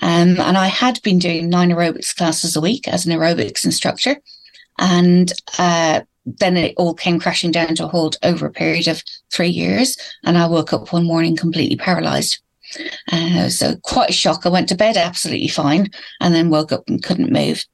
Um, 0.01 0.41
and 0.41 0.57
I 0.57 0.67
had 0.67 1.01
been 1.03 1.19
doing 1.19 1.49
nine 1.49 1.71
aerobics 1.71 2.17
classes 2.17 2.57
a 2.57 2.61
week 2.61 2.89
as 2.89 3.07
an 3.07 3.13
aerobics 3.13 3.65
instructor. 3.65 4.17
And 4.79 5.33
uh, 5.59 6.01
then 6.25 6.57
it 6.57 6.75
all 6.77 6.95
came 6.95 7.21
crashing 7.21 7.51
down 7.53 7.75
to 7.75 7.85
a 7.85 7.89
halt 7.89 8.17
over 8.23 8.47
a 8.47 8.51
period 8.51 8.89
of 8.89 9.03
three 9.31 9.49
years. 9.49 9.97
And 10.25 10.39
I 10.39 10.47
woke 10.47 10.73
up 10.73 10.93
one 10.93 11.05
morning 11.05 11.37
completely 11.37 11.77
paralyzed. 11.77 12.39
Uh, 13.11 13.51
so 13.51 13.77
quite 13.83 14.11
a 14.11 14.15
shock. 14.15 14.47
I 14.47 14.49
went 14.49 14.69
to 14.71 14.75
bed 14.75 14.97
absolutely 14.97 15.49
fine 15.49 15.91
and 16.21 16.35
then 16.35 16.49
woke 16.49 16.73
up 16.73 16.85
and 16.89 17.03
couldn't 17.03 17.33
move. 17.33 17.65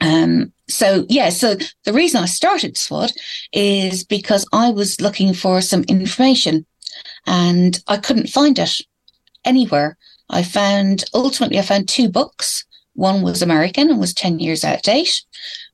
Um, 0.00 0.52
so 0.68 1.06
yeah, 1.08 1.30
so 1.30 1.56
the 1.84 1.92
reason 1.92 2.22
I 2.22 2.26
started 2.26 2.76
SWAD 2.76 3.12
is 3.52 4.04
because 4.04 4.46
I 4.52 4.70
was 4.70 5.00
looking 5.00 5.32
for 5.32 5.60
some 5.60 5.84
information 5.84 6.66
and 7.26 7.82
I 7.86 7.96
couldn't 7.96 8.28
find 8.28 8.58
it 8.58 8.80
anywhere. 9.44 9.96
I 10.30 10.42
found 10.42 11.04
ultimately 11.14 11.58
I 11.58 11.62
found 11.62 11.88
two 11.88 12.08
books. 12.08 12.64
One 12.94 13.22
was 13.22 13.42
American 13.42 13.90
and 13.90 14.00
was 14.00 14.14
10 14.14 14.38
years 14.38 14.64
out 14.64 14.76
of 14.76 14.82
date, 14.82 15.22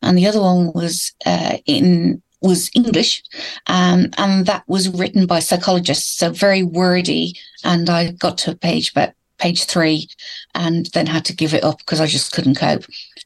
and 0.02 0.18
the 0.18 0.26
other 0.26 0.40
one 0.40 0.72
was 0.72 1.12
uh, 1.24 1.58
in 1.66 2.20
was 2.40 2.70
English, 2.74 3.22
um, 3.68 4.08
and 4.18 4.46
that 4.46 4.64
was 4.66 4.88
written 4.88 5.26
by 5.26 5.38
psychologists, 5.38 6.18
so 6.18 6.30
very 6.30 6.64
wordy. 6.64 7.34
And 7.62 7.88
I 7.88 8.10
got 8.10 8.38
to 8.38 8.56
page 8.56 8.90
about 8.90 9.10
page 9.38 9.64
three, 9.64 10.08
and 10.54 10.86
then 10.86 11.06
had 11.06 11.24
to 11.26 11.36
give 11.36 11.54
it 11.54 11.62
up 11.62 11.78
because 11.78 12.00
I 12.00 12.06
just 12.06 12.32
couldn't 12.32 12.56
cope. 12.56 12.84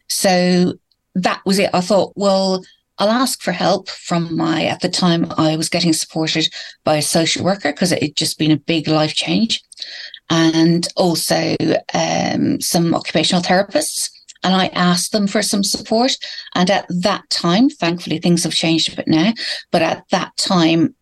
So 0.09 0.75
that 1.15 1.43
was 1.45 1.59
it. 1.59 1.71
I 1.73 1.81
thought, 1.81 2.13
well, 2.17 2.65
I'll 2.99 3.11
ask 3.11 3.43
for 3.43 3.53
help 3.53 3.89
from 3.91 4.37
my, 4.37 4.65
at 4.65 4.81
the 4.81 4.89
time 4.89 5.27
I 5.37 5.57
was 5.57 5.69
getting 5.69 5.93
supported 5.93 6.49
by 6.85 6.97
a 6.97 7.03
social 7.03 7.45
worker 7.45 7.73
because 7.73 7.93
it 7.93 8.03
had 8.03 8.17
just 8.17 8.39
been 8.39 8.51
a 8.51 8.57
big 8.57 8.89
life 8.89 9.15
change 9.15 9.63
and 10.31 10.89
also 10.97 11.57
um, 11.93 12.61
some 12.61 12.95
occupational 12.95 13.43
therapists 13.43 14.11
and 14.43 14.55
I 14.55 14.67
asked 14.69 15.13
them 15.13 15.27
for 15.27 15.43
some 15.43 15.65
support. 15.65 16.17
And 16.55 16.71
at 16.71 16.87
that 16.89 17.29
time, 17.31 17.69
thankfully, 17.69 18.19
things 18.19 18.45
have 18.45 18.55
changed 18.55 18.93
a 18.93 18.97
bit 18.97 19.09
now, 19.09 19.33
but 19.73 19.83
at 19.83 20.05
that 20.11 20.37
time, 20.37 20.95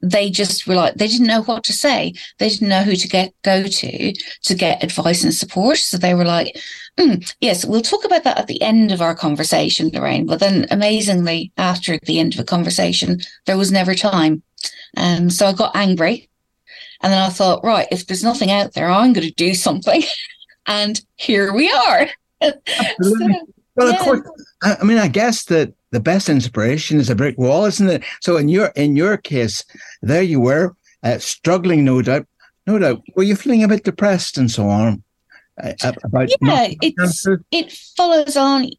they 0.00 0.30
just 0.30 0.66
were 0.66 0.74
like, 0.74 0.94
they 0.94 1.08
didn't 1.08 1.26
know 1.26 1.42
what 1.42 1.64
to 1.64 1.72
say. 1.72 2.14
They 2.38 2.48
didn't 2.48 2.68
know 2.68 2.82
who 2.82 2.94
to 2.94 3.08
get, 3.08 3.32
go 3.42 3.64
to, 3.64 4.12
to 4.12 4.54
get 4.54 4.82
advice 4.82 5.24
and 5.24 5.34
support. 5.34 5.78
So 5.78 5.98
they 5.98 6.14
were 6.14 6.24
like, 6.24 6.56
mm, 6.98 7.34
yes, 7.40 7.64
we'll 7.64 7.82
talk 7.82 8.04
about 8.04 8.24
that 8.24 8.38
at 8.38 8.46
the 8.46 8.62
end 8.62 8.92
of 8.92 9.02
our 9.02 9.14
conversation, 9.14 9.90
Lorraine. 9.92 10.26
But 10.26 10.40
then 10.40 10.66
amazingly, 10.70 11.52
after 11.56 11.98
the 12.04 12.20
end 12.20 12.34
of 12.34 12.40
a 12.40 12.44
conversation, 12.44 13.20
there 13.46 13.58
was 13.58 13.72
never 13.72 13.94
time. 13.94 14.42
Um, 14.96 15.30
so 15.30 15.46
I 15.46 15.52
got 15.52 15.74
angry. 15.74 16.28
And 17.02 17.12
then 17.12 17.22
I 17.22 17.28
thought, 17.28 17.64
right, 17.64 17.86
if 17.90 18.06
there's 18.06 18.24
nothing 18.24 18.50
out 18.50 18.74
there, 18.74 18.90
I'm 18.90 19.12
going 19.12 19.26
to 19.26 19.34
do 19.34 19.54
something. 19.54 20.02
and 20.66 21.00
here 21.16 21.52
we 21.52 21.70
are. 21.70 22.08
So, 23.00 23.14
well, 23.74 23.92
yeah. 23.92 23.98
of 23.98 24.04
course. 24.04 24.20
I 24.62 24.84
mean, 24.84 24.98
I 24.98 25.06
guess 25.06 25.44
that 25.44 25.72
the 25.90 26.00
best 26.00 26.28
inspiration 26.28 26.98
is 26.98 27.10
a 27.10 27.14
brick 27.14 27.38
wall, 27.38 27.64
isn't 27.64 27.88
it? 27.88 28.04
So 28.20 28.36
in 28.36 28.48
your 28.48 28.66
in 28.76 28.96
your 28.96 29.16
case, 29.16 29.64
there 30.02 30.22
you 30.22 30.40
were 30.40 30.76
uh, 31.02 31.18
struggling, 31.18 31.84
no 31.84 32.02
doubt, 32.02 32.26
no 32.66 32.78
doubt. 32.78 33.02
Were 33.16 33.22
you 33.22 33.36
feeling 33.36 33.64
a 33.64 33.68
bit 33.68 33.84
depressed 33.84 34.38
and 34.38 34.50
so 34.50 34.68
on? 34.68 35.02
Uh, 35.60 35.72
about 36.04 36.30
yeah, 36.40 36.68
it's, 36.80 37.26
it 37.50 37.72
follows 37.72 38.36
on 38.36 38.70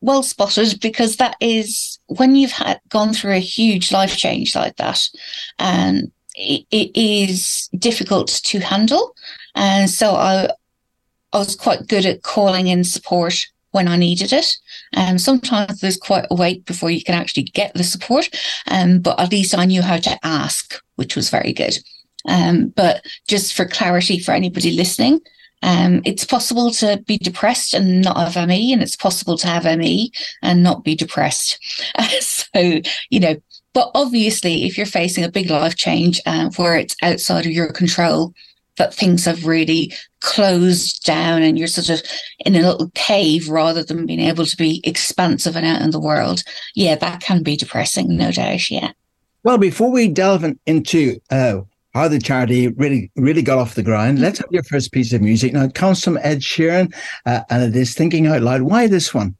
well 0.00 0.22
spotted 0.22 0.80
because 0.80 1.16
that 1.16 1.36
is 1.40 1.98
when 2.06 2.34
you've 2.34 2.52
had 2.52 2.80
gone 2.88 3.12
through 3.12 3.32
a 3.32 3.38
huge 3.38 3.92
life 3.92 4.16
change 4.16 4.54
like 4.54 4.76
that, 4.76 5.06
and 5.58 6.10
it, 6.34 6.64
it 6.70 6.90
is 6.96 7.68
difficult 7.78 8.28
to 8.28 8.58
handle. 8.60 9.14
And 9.54 9.90
so 9.90 10.14
I 10.14 10.48
I 11.34 11.38
was 11.38 11.56
quite 11.56 11.88
good 11.88 12.06
at 12.06 12.22
calling 12.22 12.68
in 12.68 12.84
support 12.84 13.46
when 13.74 13.88
I 13.88 13.96
needed 13.96 14.32
it. 14.32 14.56
Um, 14.96 15.18
sometimes 15.18 15.80
there's 15.80 15.96
quite 15.96 16.26
a 16.30 16.34
wait 16.36 16.64
before 16.64 16.92
you 16.92 17.02
can 17.02 17.16
actually 17.16 17.42
get 17.42 17.74
the 17.74 17.82
support, 17.82 18.28
um, 18.70 19.00
but 19.00 19.18
at 19.18 19.32
least 19.32 19.58
I 19.58 19.64
knew 19.64 19.82
how 19.82 19.96
to 19.96 20.18
ask, 20.22 20.80
which 20.94 21.16
was 21.16 21.28
very 21.28 21.52
good. 21.52 21.76
Um, 22.28 22.68
but 22.68 23.04
just 23.26 23.52
for 23.52 23.64
clarity 23.64 24.20
for 24.20 24.30
anybody 24.30 24.70
listening, 24.70 25.20
um, 25.64 26.02
it's 26.04 26.24
possible 26.24 26.70
to 26.72 27.02
be 27.06 27.18
depressed 27.18 27.74
and 27.74 28.00
not 28.00 28.16
have 28.16 28.46
ME, 28.48 28.72
and 28.72 28.80
it's 28.80 28.96
possible 28.96 29.36
to 29.38 29.48
have 29.48 29.64
ME 29.64 30.12
and 30.40 30.62
not 30.62 30.84
be 30.84 30.94
depressed. 30.94 31.58
so, 32.20 32.80
you 33.10 33.18
know, 33.18 33.36
but 33.72 33.90
obviously, 33.96 34.66
if 34.66 34.76
you're 34.76 34.86
facing 34.86 35.24
a 35.24 35.30
big 35.32 35.50
life 35.50 35.74
change 35.74 36.20
uh, 36.26 36.48
where 36.56 36.76
it's 36.76 36.94
outside 37.02 37.44
of 37.44 37.50
your 37.50 37.72
control, 37.72 38.34
that 38.76 38.94
things 38.94 39.24
have 39.24 39.46
really 39.46 39.92
closed 40.20 41.04
down 41.04 41.42
and 41.42 41.58
you're 41.58 41.68
sort 41.68 41.90
of 41.90 42.02
in 42.40 42.56
a 42.56 42.62
little 42.62 42.90
cave 42.94 43.48
rather 43.48 43.84
than 43.84 44.06
being 44.06 44.20
able 44.20 44.46
to 44.46 44.56
be 44.56 44.80
expansive 44.84 45.56
and 45.56 45.66
out 45.66 45.82
in 45.82 45.90
the 45.90 46.00
world. 46.00 46.42
Yeah, 46.74 46.96
that 46.96 47.20
can 47.20 47.42
be 47.42 47.56
depressing, 47.56 48.16
no 48.16 48.32
doubt. 48.32 48.70
Yeah. 48.70 48.92
Well, 49.42 49.58
before 49.58 49.90
we 49.90 50.08
delve 50.08 50.44
into 50.66 51.20
uh, 51.30 51.60
how 51.92 52.08
the 52.08 52.18
charity 52.18 52.68
really 52.68 53.10
really 53.14 53.42
got 53.42 53.58
off 53.58 53.74
the 53.74 53.82
ground, 53.82 54.18
let's 54.18 54.38
have 54.38 54.48
your 54.50 54.64
first 54.64 54.92
piece 54.92 55.12
of 55.12 55.20
music. 55.20 55.52
Now, 55.52 55.64
it 55.64 55.74
comes 55.74 56.02
from 56.02 56.18
Ed 56.22 56.40
Sheeran 56.40 56.94
uh, 57.26 57.42
and 57.50 57.62
it 57.62 57.76
is 57.78 57.94
Thinking 57.94 58.26
Out 58.26 58.42
Loud. 58.42 58.62
Why 58.62 58.86
this 58.86 59.12
one? 59.12 59.36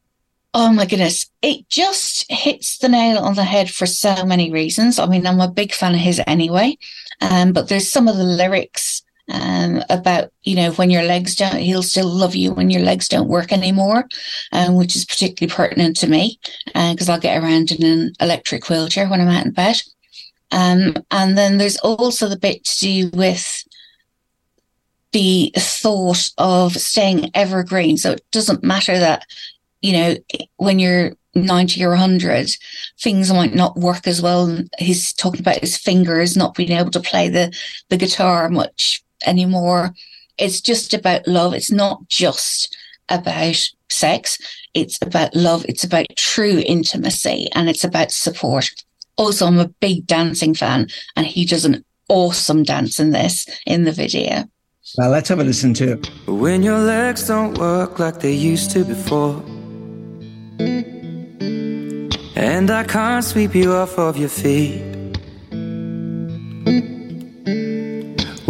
Oh 0.53 0.71
my 0.71 0.85
goodness. 0.85 1.29
It 1.41 1.67
just 1.67 2.31
hits 2.31 2.77
the 2.77 2.87
nail 2.87 3.17
on 3.17 3.35
the 3.35 3.43
head 3.43 3.69
for 3.69 3.85
so 3.85 4.23
many 4.23 4.51
reasons. 4.51 4.99
I 4.99 5.05
mean, 5.05 5.27
I'm 5.27 5.41
a 5.41 5.51
big 5.51 5.73
fan 5.73 5.95
of 5.95 5.99
his 5.99 6.21
anyway. 6.27 6.77
Um, 7.19 7.51
but 7.51 7.67
there's 7.67 7.91
some 7.91 8.07
of 8.07 8.15
the 8.15 8.23
lyrics 8.23 9.01
um, 9.31 9.81
about 9.89 10.31
you 10.43 10.55
know 10.55 10.71
when 10.73 10.89
your 10.89 11.03
legs 11.03 11.35
don't 11.35 11.57
he'll 11.57 11.81
still 11.81 12.07
love 12.07 12.35
you 12.35 12.53
when 12.53 12.69
your 12.69 12.83
legs 12.83 13.07
don't 13.07 13.27
work 13.27 13.51
anymore 13.51 14.05
um, 14.51 14.75
which 14.75 14.95
is 14.95 15.03
particularly 15.03 15.51
pertinent 15.51 15.95
to 15.97 16.07
me 16.07 16.39
because 16.67 17.09
uh, 17.09 17.13
i'll 17.13 17.19
get 17.19 17.41
around 17.41 17.71
in 17.71 17.83
an 17.83 18.13
electric 18.19 18.69
wheelchair 18.69 19.09
when 19.09 19.21
i'm 19.21 19.27
out 19.27 19.45
in 19.45 19.51
bed. 19.51 19.81
Um, 20.51 20.95
and 21.11 21.37
then 21.37 21.57
there's 21.57 21.77
also 21.77 22.29
the 22.29 22.37
bit 22.37 22.63
to 22.65 22.79
do 22.79 23.09
with 23.13 23.63
the 25.11 25.51
thought 25.57 26.29
of 26.37 26.73
staying 26.73 27.31
evergreen. 27.33 27.97
So 27.97 28.11
it 28.11 28.25
doesn't 28.31 28.63
matter 28.63 28.97
that 28.97 29.25
you 29.81 29.93
know 29.93 30.15
when 30.57 30.79
you're 30.79 31.13
90 31.35 31.83
or 31.83 31.89
100 31.89 32.55
things 33.01 33.31
might 33.31 33.53
not 33.53 33.75
work 33.75 34.07
as 34.07 34.21
well. 34.21 34.57
He's 34.79 35.13
talking 35.13 35.41
about 35.41 35.59
his 35.59 35.77
fingers 35.77 36.37
not 36.37 36.55
being 36.55 36.71
able 36.71 36.91
to 36.91 36.99
play 37.01 37.29
the 37.29 37.53
the 37.89 37.97
guitar 37.97 38.49
much 38.49 39.03
anymore. 39.25 39.93
It's 40.37 40.61
just 40.61 40.93
about 40.93 41.27
love. 41.27 41.53
It's 41.53 41.71
not 41.71 42.07
just 42.07 42.75
about 43.09 43.69
sex. 43.89 44.37
It's 44.73 44.97
about 45.01 45.35
love. 45.35 45.65
It's 45.67 45.83
about 45.83 46.07
true 46.15 46.61
intimacy 46.65 47.47
and 47.53 47.69
it's 47.69 47.83
about 47.83 48.11
support. 48.11 48.69
Also, 49.17 49.47
I'm 49.47 49.59
a 49.59 49.69
big 49.79 50.05
dancing 50.05 50.53
fan 50.53 50.87
and 51.15 51.25
he 51.25 51.45
does 51.45 51.65
an 51.65 51.83
awesome 52.09 52.63
dance 52.63 52.99
in 52.99 53.11
this 53.11 53.47
in 53.65 53.85
the 53.85 53.91
video. 53.91 54.43
Well, 54.97 55.09
let's 55.09 55.29
have 55.29 55.39
a 55.39 55.43
listen 55.43 55.73
to 55.75 55.93
it. 55.93 56.09
When 56.27 56.61
your 56.61 56.79
legs 56.79 57.27
don't 57.27 57.57
work 57.57 57.97
like 57.97 58.19
they 58.19 58.33
used 58.33 58.71
to 58.71 58.83
before, 58.83 59.41
and 62.35 62.69
I 62.69 62.83
can't 62.83 63.25
sweep 63.25 63.55
you 63.55 63.73
off 63.73 63.97
of 63.97 64.17
your 64.17 64.29
feet. 64.29 64.95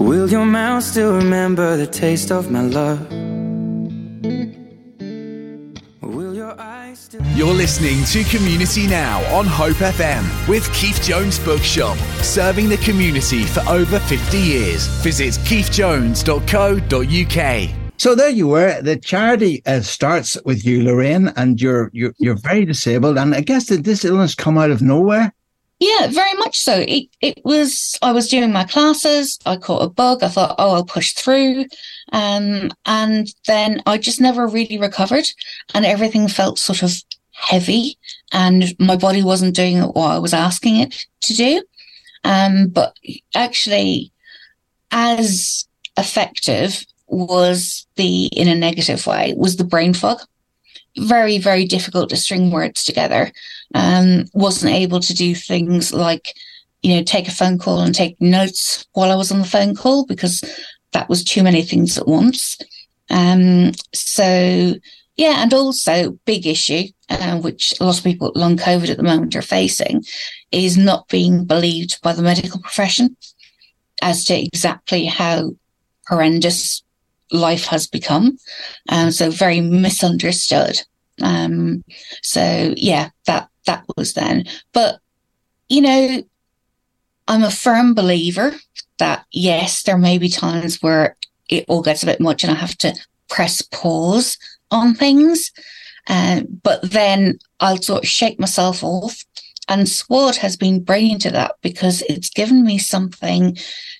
Will 0.05 0.29
your 0.29 0.45
mouth 0.45 0.83
still 0.83 1.15
remember 1.15 1.75
the 1.77 1.87
taste 1.87 2.31
of 2.31 2.51
my 2.51 2.61
love? 2.61 3.01
You're 7.35 7.55
listening 7.55 8.03
to 8.05 8.23
Community 8.25 8.85
Now 8.85 9.23
on 9.35 9.47
Hope 9.47 9.77
FM 9.77 10.47
with 10.47 10.71
Keith 10.75 11.01
Jones 11.01 11.39
Bookshop, 11.39 11.97
serving 12.21 12.69
the 12.69 12.77
community 12.77 13.45
for 13.45 13.61
over 13.67 13.99
50 13.99 14.37
years. 14.37 14.85
Visit 15.01 15.33
keithjones.co.uk. 15.43 17.69
So 17.97 18.13
there 18.13 18.29
you 18.29 18.47
were. 18.47 18.79
The 18.83 18.97
charity 18.97 19.63
uh, 19.65 19.81
starts 19.81 20.37
with 20.45 20.63
you, 20.63 20.83
Lorraine, 20.83 21.29
and 21.35 21.59
you're, 21.59 21.89
you're 21.93 22.13
you're 22.19 22.37
very 22.37 22.65
disabled. 22.65 23.17
And 23.17 23.33
I 23.33 23.41
guess 23.41 23.65
did 23.65 23.85
this 23.85 24.05
illness 24.05 24.35
come 24.35 24.59
out 24.59 24.69
of 24.69 24.83
nowhere? 24.83 25.33
Yeah, 25.79 26.07
very 26.07 26.33
much 26.35 26.59
so. 26.59 26.83
It 26.87 27.09
it 27.21 27.41
was. 27.43 27.97
I 28.01 28.13
was 28.13 28.29
doing 28.29 28.51
my 28.51 28.63
classes. 28.63 29.37
I 29.45 29.57
caught 29.57 29.83
a 29.83 29.89
bug. 29.89 30.23
I 30.23 30.29
thought, 30.29 30.55
oh, 30.57 30.75
I'll 30.75 30.85
push 30.85 31.11
through, 31.11 31.65
um, 32.13 32.71
and 32.85 33.27
then 33.45 33.81
I 33.85 33.97
just 33.97 34.21
never 34.21 34.47
really 34.47 34.77
recovered, 34.77 35.27
and 35.73 35.85
everything 35.85 36.29
felt 36.29 36.59
sort 36.59 36.81
of 36.81 36.93
heavy 37.35 37.97
and 38.31 38.73
my 38.79 38.95
body 38.95 39.23
wasn't 39.23 39.55
doing 39.55 39.79
what 39.79 40.11
I 40.11 40.19
was 40.19 40.33
asking 40.33 40.77
it 40.77 41.05
to 41.21 41.33
do. 41.33 41.63
Um, 42.23 42.67
but 42.67 42.97
actually, 43.35 44.11
as 44.91 45.67
effective 45.97 46.85
was 47.07 47.85
the, 47.95 48.25
in 48.27 48.47
a 48.47 48.55
negative 48.55 49.05
way, 49.05 49.33
was 49.37 49.57
the 49.57 49.63
brain 49.63 49.93
fog. 49.93 50.21
Very, 50.97 51.37
very 51.37 51.65
difficult 51.65 52.09
to 52.09 52.17
string 52.17 52.51
words 52.51 52.83
together. 52.83 53.31
Um, 53.73 54.25
wasn't 54.33 54.73
able 54.73 54.99
to 55.01 55.13
do 55.13 55.35
things 55.35 55.93
like, 55.93 56.33
you 56.81 56.95
know, 56.95 57.03
take 57.03 57.27
a 57.27 57.31
phone 57.31 57.57
call 57.57 57.81
and 57.81 57.93
take 57.93 58.19
notes 58.21 58.85
while 58.93 59.11
I 59.11 59.15
was 59.15 59.31
on 59.31 59.39
the 59.39 59.45
phone 59.45 59.75
call 59.75 60.05
because 60.05 60.43
that 60.93 61.09
was 61.09 61.23
too 61.23 61.43
many 61.43 61.63
things 61.63 61.97
at 61.97 62.07
once. 62.07 62.57
Um, 63.09 63.73
so 63.93 64.75
yeah, 65.17 65.41
and 65.41 65.53
also 65.53 66.11
big 66.25 66.45
issue, 66.45 66.83
uh, 67.09 67.39
which 67.39 67.73
a 67.79 67.85
lot 67.85 67.97
of 67.97 68.03
people 68.03 68.31
long 68.35 68.57
COVID 68.57 68.89
at 68.89 68.97
the 68.97 69.03
moment 69.03 69.35
are 69.35 69.41
facing, 69.41 70.03
is 70.51 70.77
not 70.77 71.07
being 71.07 71.45
believed 71.45 72.01
by 72.01 72.13
the 72.13 72.21
medical 72.21 72.59
profession 72.59 73.15
as 74.01 74.25
to 74.25 74.37
exactly 74.37 75.05
how 75.05 75.51
horrendous 76.07 76.83
life 77.31 77.65
has 77.65 77.87
become. 77.87 78.37
Um, 78.89 79.11
so 79.11 79.29
very 79.29 79.61
misunderstood. 79.61 80.81
Um, 81.21 81.83
so 82.21 82.73
yeah, 82.77 83.09
that 83.25 83.49
that 83.65 83.85
was 83.95 84.13
then. 84.13 84.45
But 84.73 84.99
you 85.69 85.81
know, 85.81 86.23
I'm 87.27 87.43
a 87.43 87.51
firm 87.51 87.93
believer 87.93 88.53
that 88.99 89.25
yes, 89.31 89.83
there 89.83 89.97
may 89.97 90.17
be 90.17 90.29
times 90.29 90.81
where 90.81 91.15
it 91.49 91.65
all 91.67 91.81
gets 91.81 92.03
a 92.03 92.07
bit 92.07 92.19
much 92.19 92.43
and 92.43 92.51
I 92.51 92.55
have 92.55 92.77
to 92.79 92.93
press 93.29 93.61
pause 93.61 94.37
on 94.71 94.93
things. 94.93 95.51
Uh, 96.07 96.41
but 96.63 96.81
then 96.83 97.39
I'll 97.59 97.81
sort 97.81 98.03
of 98.03 98.09
shake 98.09 98.39
myself 98.39 98.83
off. 98.83 99.23
And 99.67 99.89
SWAD 99.89 100.35
has 100.37 100.55
been 100.55 100.83
brilliant 100.83 101.25
at 101.25 101.33
that 101.33 101.55
because 101.61 102.01
it's 102.03 102.29
given 102.29 102.63
me 102.63 102.77
something 102.77 103.57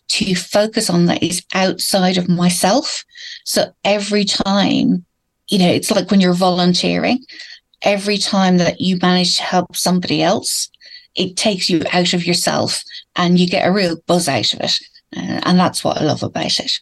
to 0.09 0.35
focus 0.35 0.89
on 0.89 1.07
that 1.07 1.23
is 1.23 1.43
outside 1.53 2.17
of 2.17 2.29
myself. 2.29 3.03
So 3.45 3.73
every 3.83 4.25
time, 4.25 5.05
you 5.47 5.59
know, 5.59 5.69
it's 5.69 5.91
like 5.91 6.11
when 6.11 6.21
you're 6.21 6.33
volunteering, 6.33 7.19
every 7.81 8.17
time 8.17 8.57
that 8.57 8.79
you 8.79 8.97
manage 9.01 9.37
to 9.37 9.43
help 9.43 9.75
somebody 9.75 10.21
else, 10.21 10.69
it 11.15 11.37
takes 11.37 11.69
you 11.69 11.81
out 11.91 12.13
of 12.13 12.25
yourself 12.25 12.83
and 13.15 13.39
you 13.39 13.47
get 13.47 13.67
a 13.67 13.71
real 13.71 13.97
buzz 14.05 14.27
out 14.27 14.53
of 14.53 14.59
it. 14.61 14.79
Uh, 15.15 15.39
and 15.43 15.59
that's 15.59 15.83
what 15.83 15.97
I 15.97 16.03
love 16.03 16.23
about 16.23 16.59
it. 16.59 16.79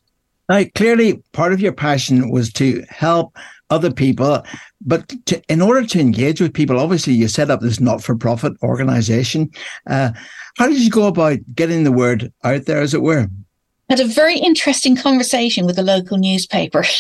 Now, 0.50 0.64
clearly, 0.76 1.24
part 1.32 1.54
of 1.54 1.62
your 1.62 1.72
passion 1.72 2.30
was 2.30 2.52
to 2.54 2.84
help 2.90 3.38
other 3.74 3.92
people. 3.92 4.44
But 4.82 5.12
to, 5.26 5.42
in 5.50 5.62
order 5.62 5.86
to 5.88 6.00
engage 6.00 6.40
with 6.40 6.54
people, 6.54 6.80
obviously 6.80 7.14
you 7.14 7.28
set 7.28 7.50
up 7.50 7.62
this 7.62 7.80
not-for-profit 7.80 8.54
organization. 8.62 9.52
Uh, 9.88 10.12
how 10.58 10.68
did 10.68 10.80
you 10.80 10.90
go 10.90 11.08
about 11.08 11.40
getting 11.56 11.84
the 11.84 11.92
word 11.92 12.32
out 12.44 12.66
there, 12.66 12.82
as 12.82 12.94
it 12.94 13.02
were? 13.02 13.28
I 13.90 13.94
Had 13.94 14.00
a 14.00 14.08
very 14.08 14.38
interesting 14.38 14.96
conversation 14.96 15.66
with 15.66 15.80
a 15.80 15.84
local 15.84 16.18
newspaper. 16.18 16.86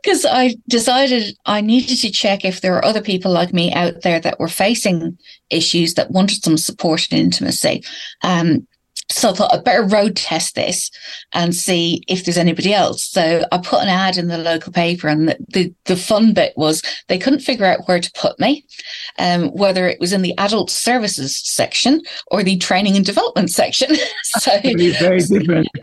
Because 0.00 0.24
I 0.24 0.54
decided 0.68 1.36
I 1.44 1.60
needed 1.60 1.96
to 2.02 2.10
check 2.12 2.44
if 2.44 2.60
there 2.60 2.70
were 2.70 2.84
other 2.84 3.02
people 3.02 3.32
like 3.32 3.52
me 3.52 3.72
out 3.72 4.02
there 4.02 4.20
that 4.20 4.38
were 4.38 4.46
facing 4.46 5.18
issues 5.50 5.94
that 5.94 6.12
wanted 6.12 6.44
some 6.44 6.56
support 6.56 7.08
and 7.10 7.20
intimacy. 7.20 7.82
Um, 8.22 8.64
so 9.10 9.30
I 9.30 9.32
thought 9.34 9.52
I'd 9.52 9.64
better 9.64 9.84
road 9.84 10.16
test 10.16 10.54
this 10.54 10.90
and 11.32 11.54
see 11.54 12.02
if 12.08 12.24
there's 12.24 12.38
anybody 12.38 12.72
else. 12.72 13.04
So 13.04 13.44
I 13.52 13.58
put 13.58 13.82
an 13.82 13.88
ad 13.88 14.16
in 14.16 14.28
the 14.28 14.38
local 14.38 14.72
paper, 14.72 15.08
and 15.08 15.28
the, 15.28 15.36
the, 15.48 15.74
the 15.84 15.96
fun 15.96 16.32
bit 16.32 16.54
was 16.56 16.82
they 17.08 17.18
couldn't 17.18 17.40
figure 17.40 17.66
out 17.66 17.86
where 17.86 18.00
to 18.00 18.10
put 18.12 18.38
me, 18.40 18.64
um, 19.18 19.48
whether 19.48 19.86
it 19.86 20.00
was 20.00 20.12
in 20.12 20.22
the 20.22 20.36
adult 20.38 20.70
services 20.70 21.36
section 21.36 22.00
or 22.28 22.42
the 22.42 22.56
training 22.56 22.96
and 22.96 23.04
development 23.04 23.50
section. 23.50 23.94
so 24.22 24.50
very 24.62 25.20
different. 25.20 25.68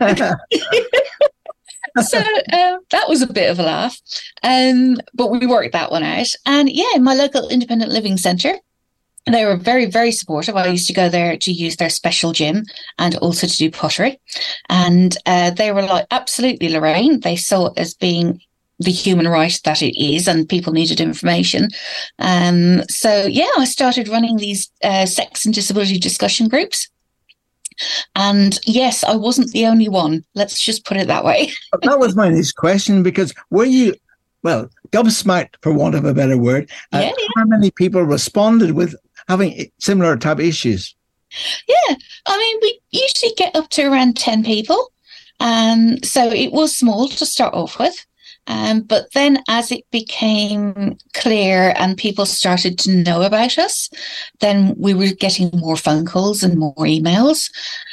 so 2.02 2.18
uh, 2.18 2.76
that 2.90 3.08
was 3.08 3.22
a 3.22 3.32
bit 3.32 3.50
of 3.50 3.58
a 3.58 3.62
laugh. 3.62 4.00
Um, 4.42 4.96
but 5.14 5.30
we 5.30 5.46
worked 5.46 5.72
that 5.72 5.90
one 5.90 6.02
out. 6.02 6.28
And 6.44 6.70
yeah, 6.70 6.98
my 6.98 7.14
local 7.14 7.48
independent 7.48 7.92
living 7.92 8.16
centre 8.16 8.56
they 9.26 9.44
were 9.44 9.56
very, 9.56 9.86
very 9.86 10.10
supportive. 10.10 10.56
I 10.56 10.66
used 10.66 10.88
to 10.88 10.92
go 10.92 11.08
there 11.08 11.36
to 11.36 11.52
use 11.52 11.76
their 11.76 11.90
special 11.90 12.32
gym 12.32 12.64
and 12.98 13.16
also 13.16 13.46
to 13.46 13.56
do 13.56 13.70
pottery. 13.70 14.20
And 14.68 15.16
uh, 15.26 15.50
they 15.50 15.72
were 15.72 15.82
like, 15.82 16.06
absolutely, 16.10 16.68
Lorraine. 16.68 17.20
They 17.20 17.36
saw 17.36 17.68
it 17.68 17.78
as 17.78 17.94
being 17.94 18.40
the 18.78 18.90
human 18.90 19.28
right 19.28 19.60
that 19.64 19.80
it 19.80 19.96
is, 20.02 20.26
and 20.26 20.48
people 20.48 20.72
needed 20.72 21.00
information. 21.00 21.68
Um, 22.18 22.82
so, 22.88 23.26
yeah, 23.26 23.50
I 23.56 23.64
started 23.64 24.08
running 24.08 24.38
these 24.38 24.70
uh, 24.82 25.06
sex 25.06 25.44
and 25.44 25.54
disability 25.54 25.98
discussion 25.98 26.48
groups. 26.48 26.88
And 28.14 28.58
yes, 28.66 29.02
I 29.04 29.16
wasn't 29.16 29.52
the 29.52 29.66
only 29.66 29.88
one. 29.88 30.24
Let's 30.34 30.60
just 30.60 30.84
put 30.84 30.96
it 30.96 31.06
that 31.06 31.24
way. 31.24 31.50
that 31.82 31.98
was 31.98 32.16
my 32.16 32.28
next 32.28 32.52
question 32.52 33.02
because 33.02 33.32
were 33.50 33.64
you, 33.64 33.94
well, 34.42 34.68
gobsmacked, 34.90 35.54
for 35.62 35.72
want 35.72 35.94
of 35.94 36.04
a 36.04 36.14
better 36.14 36.36
word, 36.36 36.70
yeah, 36.92 37.00
yeah. 37.02 37.12
how 37.36 37.44
many 37.44 37.70
people 37.70 38.02
responded 38.02 38.72
with 38.72 38.94
having 39.28 39.70
similar 39.78 40.16
type 40.16 40.40
issues? 40.40 40.94
Yeah, 41.68 41.96
I 42.26 42.38
mean, 42.38 42.58
we 42.62 42.80
usually 42.90 43.32
get 43.36 43.56
up 43.56 43.68
to 43.70 43.84
around 43.84 44.16
10 44.16 44.44
people. 44.44 44.92
Um, 45.40 46.02
so 46.02 46.30
it 46.30 46.52
was 46.52 46.74
small 46.74 47.08
to 47.08 47.26
start 47.26 47.54
off 47.54 47.78
with. 47.78 48.04
Um, 48.48 48.80
but 48.80 49.12
then 49.14 49.38
as 49.48 49.70
it 49.70 49.84
became 49.92 50.96
clear 51.14 51.74
and 51.76 51.96
people 51.96 52.26
started 52.26 52.78
to 52.80 52.96
know 52.96 53.22
about 53.22 53.56
us, 53.56 53.88
then 54.40 54.74
we 54.76 54.94
were 54.94 55.14
getting 55.18 55.50
more 55.54 55.76
phone 55.76 56.04
calls 56.04 56.42
and 56.42 56.58
more 56.58 56.74
emails. 56.78 57.50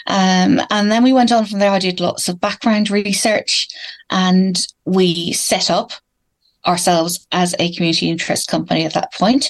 Um, 0.07 0.59
and 0.71 0.91
then 0.91 1.03
we 1.03 1.13
went 1.13 1.31
on 1.31 1.45
from 1.45 1.59
there. 1.59 1.71
I 1.71 1.79
did 1.79 1.99
lots 1.99 2.27
of 2.27 2.41
background 2.41 2.89
research 2.89 3.67
and 4.09 4.59
we 4.85 5.33
set 5.33 5.69
up 5.69 5.91
ourselves 6.69 7.27
as 7.32 7.55
a 7.60 7.73
community 7.73 8.10
interest 8.10 8.47
company 8.47 8.86
at 8.86 8.93
that 8.93 9.12
point. 9.13 9.49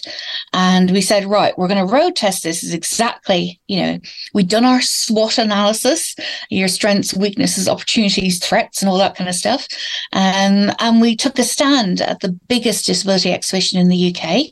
And 0.54 0.90
we 0.92 1.02
said, 1.02 1.26
right, 1.26 1.56
we're 1.58 1.68
going 1.68 1.86
to 1.86 1.94
road 1.94 2.16
test 2.16 2.44
this 2.44 2.64
is 2.64 2.74
exactly, 2.74 3.60
you 3.68 3.82
know, 3.82 4.00
we'd 4.34 4.48
done 4.48 4.66
our 4.66 4.82
SWOT 4.82 5.38
analysis, 5.38 6.16
your 6.50 6.70
strengths, 6.70 7.14
weaknesses, 7.14 7.68
opportunities, 7.68 8.40
threats, 8.40 8.82
and 8.82 8.90
all 8.90 8.98
that 8.98 9.16
kind 9.16 9.30
of 9.30 9.36
stuff. 9.36 9.68
Um, 10.14 10.72
and 10.80 11.02
we 11.02 11.16
took 11.16 11.38
a 11.38 11.44
stand 11.44 12.02
at 12.02 12.22
the 12.22 12.32
biggest 12.48 12.86
disability 12.86 13.34
exhibition 13.34 13.80
in 13.80 13.90
the 13.90 14.16
UK. 14.16 14.46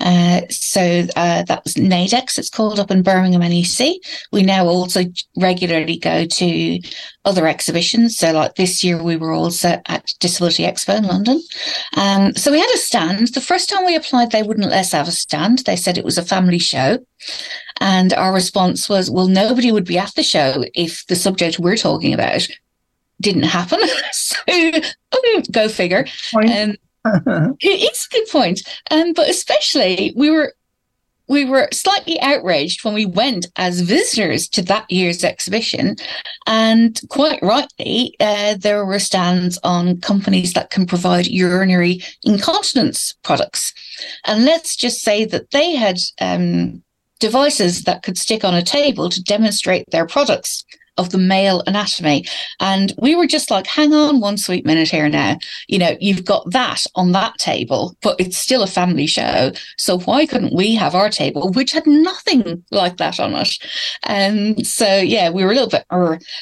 Uh, 0.00 0.46
so 0.48 1.06
uh, 1.16 1.42
that 1.42 1.62
was 1.62 1.74
NAIDEX, 1.74 2.38
it's 2.38 2.50
called 2.50 2.80
up 2.80 2.90
in 2.90 3.02
Birmingham 3.02 3.42
NEC. 3.42 3.96
We 4.32 4.42
now 4.42 4.66
also 4.66 5.02
regularly 5.36 5.98
go 5.98 6.24
to 6.24 6.80
other 7.24 7.46
exhibitions. 7.46 8.16
So, 8.16 8.32
like 8.32 8.54
this 8.54 8.84
year, 8.84 9.02
we 9.02 9.16
were 9.16 9.32
also 9.32 9.80
at 9.86 10.12
Disability 10.20 10.64
Expo 10.64 10.96
in 10.96 11.04
London. 11.04 11.42
Um, 11.96 12.34
so, 12.34 12.52
we 12.52 12.60
had 12.60 12.70
a 12.74 12.78
stand. 12.78 13.28
The 13.28 13.40
first 13.40 13.68
time 13.68 13.84
we 13.84 13.96
applied, 13.96 14.30
they 14.30 14.42
wouldn't 14.42 14.68
let 14.70 14.80
us 14.80 14.92
have 14.92 15.08
a 15.08 15.12
stand. 15.12 15.60
They 15.60 15.76
said 15.76 15.98
it 15.98 16.04
was 16.04 16.18
a 16.18 16.24
family 16.24 16.58
show. 16.58 16.98
And 17.80 18.12
our 18.12 18.32
response 18.32 18.88
was, 18.88 19.10
well, 19.10 19.26
nobody 19.26 19.72
would 19.72 19.84
be 19.84 19.98
at 19.98 20.14
the 20.14 20.22
show 20.22 20.64
if 20.74 21.06
the 21.06 21.16
subject 21.16 21.58
we're 21.58 21.76
talking 21.76 22.14
about 22.14 22.46
didn't 23.20 23.44
happen. 23.44 23.80
so, 24.12 24.36
go 25.50 25.68
figure. 25.68 26.06
Um, 26.34 26.76
it's 27.60 28.06
a 28.06 28.10
good 28.10 28.28
point. 28.30 28.62
Um, 28.90 29.12
but 29.12 29.28
especially, 29.28 30.12
we 30.16 30.30
were 30.30 30.54
we 31.28 31.44
were 31.44 31.68
slightly 31.72 32.20
outraged 32.20 32.84
when 32.84 32.94
we 32.94 33.06
went 33.06 33.46
as 33.56 33.80
visitors 33.80 34.48
to 34.48 34.62
that 34.62 34.90
year's 34.90 35.24
exhibition. 35.24 35.96
And 36.46 37.00
quite 37.08 37.42
rightly, 37.42 38.14
uh, 38.20 38.56
there 38.58 38.84
were 38.84 38.98
stands 38.98 39.58
on 39.64 40.00
companies 40.00 40.52
that 40.52 40.70
can 40.70 40.86
provide 40.86 41.26
urinary 41.26 42.02
incontinence 42.24 43.14
products. 43.22 43.72
And 44.24 44.44
let's 44.44 44.76
just 44.76 45.00
say 45.00 45.24
that 45.26 45.50
they 45.50 45.72
had 45.72 45.96
um, 46.20 46.82
devices 47.20 47.84
that 47.84 48.02
could 48.02 48.18
stick 48.18 48.44
on 48.44 48.54
a 48.54 48.62
table 48.62 49.08
to 49.08 49.22
demonstrate 49.22 49.84
their 49.90 50.06
products 50.06 50.64
of 50.96 51.10
the 51.10 51.18
male 51.18 51.62
anatomy. 51.66 52.24
And 52.60 52.92
we 52.98 53.14
were 53.14 53.26
just 53.26 53.50
like, 53.50 53.66
hang 53.66 53.92
on 53.92 54.20
one 54.20 54.36
sweet 54.36 54.64
minute 54.64 54.90
here 54.90 55.08
now. 55.08 55.38
You 55.68 55.78
know, 55.78 55.96
you've 56.00 56.24
got 56.24 56.50
that 56.50 56.86
on 56.94 57.12
that 57.12 57.36
table, 57.38 57.96
but 58.02 58.18
it's 58.20 58.36
still 58.36 58.62
a 58.62 58.68
family 58.68 59.06
show. 59.06 59.52
So 59.76 59.98
why 60.00 60.26
couldn't 60.26 60.54
we 60.54 60.74
have 60.74 60.94
our 60.94 61.10
table, 61.10 61.50
which 61.50 61.72
had 61.72 61.86
nothing 61.86 62.64
like 62.70 62.96
that 62.98 63.18
on 63.18 63.34
it? 63.34 63.58
And 64.04 64.66
so, 64.66 64.98
yeah, 64.98 65.30
we 65.30 65.44
were 65.44 65.50
a 65.50 65.54
little 65.54 65.68
bit, 65.68 65.84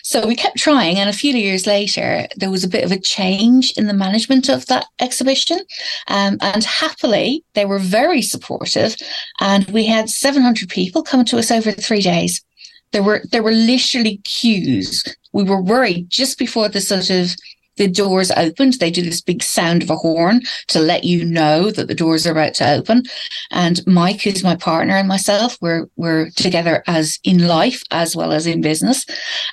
so 0.03 0.27
we 0.27 0.37
kept 0.37 0.59
trying. 0.59 0.97
And 0.99 1.09
a 1.09 1.15
few 1.15 1.33
years 1.35 1.67
later, 1.67 2.27
there 2.37 2.51
was 2.51 2.65
a 2.65 2.69
bit 2.69 2.85
of 2.85 2.93
a 2.93 3.01
change 3.01 3.73
in 3.77 3.87
the 3.87 3.95
management 3.95 4.49
of 4.49 4.67
that 4.67 4.87
exhibition. 5.01 5.61
Um, 6.09 6.39
and 6.41 6.65
happily, 6.65 7.45
they 7.55 7.65
were 7.65 7.79
very 7.79 8.23
supportive. 8.23 8.97
And 9.41 9.67
we 9.67 9.87
had 9.87 10.11
700 10.11 10.69
people 10.69 11.03
come 11.03 11.25
to 11.27 11.39
us 11.39 11.51
over 11.51 11.73
three 11.73 12.03
days. 12.03 12.43
There 12.93 13.03
were 13.03 13.23
there 13.31 13.43
were 13.43 13.53
literally 13.53 14.19
queues. 14.19 15.05
We 15.33 15.45
were 15.45 15.63
worried 15.63 16.11
just 16.11 16.39
before 16.39 16.69
the 16.69 16.81
sort 16.81 17.11
of 17.11 17.35
the 17.77 17.89
doors 17.89 18.31
opened. 18.33 18.75
They 18.75 18.91
do 18.91 19.03
this 19.03 19.21
big 19.21 19.43
sound 19.43 19.83
of 19.83 19.91
a 19.91 19.97
horn 19.97 20.43
to 20.69 20.79
let 20.79 21.05
you 21.05 21.25
know 21.25 21.71
that 21.71 21.89
the 21.89 21.95
doors 21.95 22.27
are 22.27 22.33
about 22.33 22.55
to 22.55 22.71
open. 22.71 23.05
And 23.51 23.85
Mike, 23.87 24.23
who's 24.23 24.45
my 24.45 24.57
partner, 24.57 24.95
and 24.97 25.09
myself, 25.09 25.57
we're 25.61 25.87
we're 25.97 26.31
together 26.31 26.83
as 26.87 27.19
in 27.25 27.47
life 27.47 27.83
as 27.91 28.15
well 28.15 28.33
as 28.33 28.47
in 28.47 28.61
business. 28.61 29.07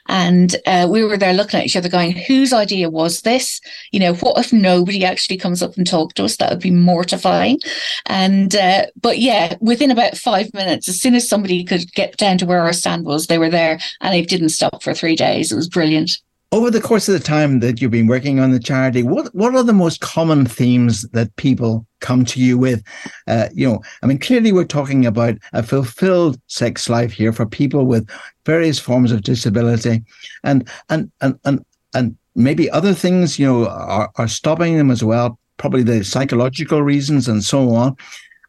And 0.07 0.55
uh, 0.65 0.87
we 0.89 1.03
were 1.03 1.17
there 1.17 1.33
looking 1.33 1.59
at 1.59 1.65
each 1.65 1.75
other, 1.75 1.89
going, 1.89 2.11
"Whose 2.11 2.53
idea 2.53 2.89
was 2.89 3.21
this? 3.21 3.61
You 3.91 3.99
know, 3.99 4.13
what 4.15 4.43
if 4.43 4.51
nobody 4.51 5.05
actually 5.05 5.37
comes 5.37 5.61
up 5.61 5.77
and 5.77 5.87
talks 5.87 6.13
to 6.15 6.25
us? 6.25 6.37
That 6.37 6.49
would 6.49 6.61
be 6.61 6.71
mortifying." 6.71 7.59
And 8.05 8.55
uh, 8.55 8.87
but 9.01 9.19
yeah, 9.19 9.55
within 9.61 9.91
about 9.91 10.17
five 10.17 10.53
minutes, 10.53 10.89
as 10.89 10.99
soon 10.99 11.15
as 11.15 11.27
somebody 11.27 11.63
could 11.63 11.91
get 11.93 12.17
down 12.17 12.37
to 12.39 12.45
where 12.45 12.61
our 12.61 12.73
stand 12.73 13.05
was, 13.05 13.27
they 13.27 13.37
were 13.37 13.49
there, 13.49 13.79
and 14.01 14.13
they 14.13 14.21
didn't 14.21 14.49
stop 14.49 14.83
for 14.83 14.93
three 14.93 15.15
days. 15.15 15.51
It 15.51 15.55
was 15.55 15.69
brilliant 15.69 16.11
over 16.51 16.71
the 16.71 16.81
course 16.81 17.07
of 17.07 17.13
the 17.13 17.19
time 17.19 17.59
that 17.59 17.79
you've 17.79 17.91
been 17.91 18.07
working 18.07 18.39
on 18.39 18.51
the 18.51 18.59
charity, 18.59 19.03
what 19.03 19.33
what 19.35 19.53
are 19.55 19.63
the 19.63 19.73
most 19.73 20.01
common 20.01 20.45
themes 20.45 21.03
that 21.09 21.35
people 21.35 21.85
come 21.99 22.25
to 22.25 22.41
you 22.41 22.57
with? 22.57 22.83
Uh, 23.27 23.49
you 23.53 23.67
know, 23.67 23.81
I 24.01 24.07
mean, 24.07 24.17
clearly 24.17 24.51
we're 24.51 24.65
talking 24.65 25.05
about 25.05 25.37
a 25.53 25.61
fulfilled 25.61 26.39
sex 26.47 26.89
life 26.89 27.11
here 27.11 27.31
for 27.31 27.45
people 27.45 27.85
with 27.85 28.09
various 28.45 28.79
forms 28.79 29.11
of 29.11 29.21
disability, 29.21 30.03
and 30.43 30.67
and 30.89 31.11
and 31.21 31.39
and 31.45 31.63
and 31.93 32.17
maybe 32.35 32.69
other 32.71 32.93
things, 32.93 33.37
you 33.37 33.45
know, 33.45 33.67
are, 33.67 34.09
are 34.15 34.27
stopping 34.27 34.77
them 34.77 34.89
as 34.89 35.03
well. 35.03 35.37
Probably 35.57 35.83
the 35.83 36.03
psychological 36.03 36.81
reasons 36.81 37.27
and 37.27 37.43
so 37.43 37.75
on. 37.75 37.91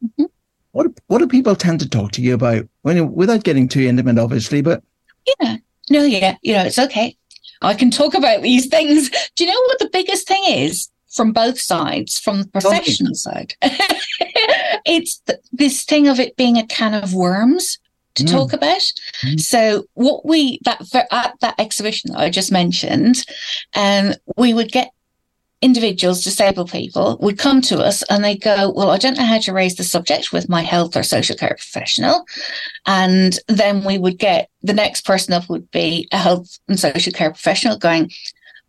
Mm-hmm. 0.02 0.24
What 0.72 0.86
what 1.08 1.18
do 1.18 1.26
people 1.26 1.54
tend 1.54 1.80
to 1.80 1.88
talk 1.88 2.12
to 2.12 2.22
you 2.22 2.32
about? 2.32 2.66
When 2.80 3.12
without 3.12 3.44
getting 3.44 3.68
too 3.68 3.82
intimate, 3.82 4.18
obviously, 4.18 4.62
but 4.62 4.82
yeah, 5.38 5.56
no, 5.90 6.04
yeah, 6.04 6.36
you 6.40 6.54
know, 6.54 6.64
it's 6.64 6.78
okay 6.78 7.18
I 7.62 7.74
can 7.74 7.90
talk 7.90 8.14
about 8.14 8.42
these 8.42 8.66
things. 8.66 9.10
Do 9.36 9.44
you 9.44 9.50
know 9.50 9.60
what 9.66 9.78
the 9.78 9.90
biggest 9.92 10.26
thing 10.26 10.42
is 10.46 10.88
from 11.10 11.32
both 11.32 11.60
sides, 11.60 12.18
from 12.18 12.42
the 12.42 12.48
professional 12.48 13.14
side? 13.14 13.54
it's 14.84 15.18
th- 15.18 15.40
this 15.52 15.84
thing 15.84 16.08
of 16.08 16.18
it 16.20 16.36
being 16.36 16.56
a 16.56 16.66
can 16.66 16.94
of 16.94 17.14
worms 17.14 17.78
to 18.14 18.24
mm. 18.24 18.30
talk 18.30 18.52
about. 18.52 18.82
Mm. 19.22 19.40
So 19.40 19.84
what 19.94 20.24
we 20.26 20.58
that 20.64 20.82
at 21.10 21.34
that 21.40 21.54
exhibition 21.58 22.12
that 22.12 22.20
I 22.20 22.30
just 22.30 22.52
mentioned, 22.52 23.24
um, 23.74 24.14
we 24.36 24.54
would 24.54 24.72
get 24.72 24.90
individuals, 25.62 26.24
disabled 26.24 26.70
people, 26.70 27.18
would 27.20 27.38
come 27.38 27.60
to 27.60 27.78
us 27.80 28.02
and 28.04 28.24
they 28.24 28.36
go, 28.36 28.70
Well, 28.70 28.90
I 28.90 28.98
don't 28.98 29.16
know 29.16 29.24
how 29.24 29.38
to 29.40 29.52
raise 29.52 29.76
the 29.76 29.84
subject 29.84 30.32
with 30.32 30.48
my 30.48 30.62
health 30.62 30.96
or 30.96 31.02
social 31.02 31.36
care 31.36 31.50
professional. 31.50 32.24
And 32.86 33.38
then 33.46 33.84
we 33.84 33.98
would 33.98 34.18
get 34.18 34.50
the 34.62 34.72
next 34.72 35.04
person 35.04 35.34
up 35.34 35.48
would 35.48 35.70
be 35.70 36.08
a 36.12 36.18
health 36.18 36.58
and 36.68 36.78
social 36.78 37.12
care 37.12 37.30
professional 37.30 37.76
going, 37.76 38.10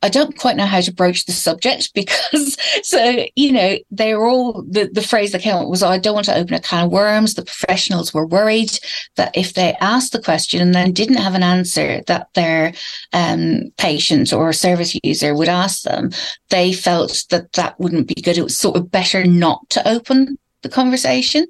I 0.04 0.10
don't 0.10 0.38
quite 0.38 0.56
know 0.56 0.66
how 0.66 0.82
to 0.82 0.94
broach 0.94 1.26
the 1.26 1.32
subject 1.32 1.92
because, 1.96 2.58
so, 2.84 3.26
you 3.36 3.52
know, 3.52 3.78
they 3.92 4.16
were 4.16 4.28
all, 4.28 4.64
the, 4.64 4.90
the 4.92 5.02
phrase 5.02 5.32
that 5.32 5.42
came 5.42 5.56
up 5.56 5.68
was, 5.68 5.84
oh, 5.84 5.90
I 5.90 5.98
don't 5.98 6.16
want 6.16 6.26
to 6.26 6.38
open 6.38 6.54
a 6.54 6.60
can 6.60 6.86
of 6.86 6.92
worms. 6.92 7.34
The 7.34 7.46
professionals 7.46 8.14
were 8.14 8.26
worried 8.26 8.72
that 9.16 9.36
if 9.36 9.54
they 9.54 9.74
asked 9.82 10.14
the 10.14 10.22
question 10.22 10.62
and 10.62 10.74
then 10.74 10.94
didn't 10.94 11.18
have 11.18 11.36
an 11.36 11.44
answer 11.44 12.02
that 12.08 12.28
their 12.34 12.74
um, 13.14 13.72
patient 13.78 14.34
or 14.34 14.54
service 14.54 14.98
user 15.04 15.36
would 15.36 15.50
ask 15.50 15.84
them, 15.84 16.12
they 16.50 16.74
felt 16.74 17.26
that 17.30 17.54
that 17.54 17.80
wouldn't 17.80 18.08
be 18.08 18.22
good. 18.22 18.38
It 18.38 18.44
was 18.44 18.58
sort 18.58 18.78
of 18.78 18.92
better 18.92 19.24
not 19.24 19.70
to 19.72 19.88
open 19.88 20.38
the 20.62 20.70
conversation 20.70 21.48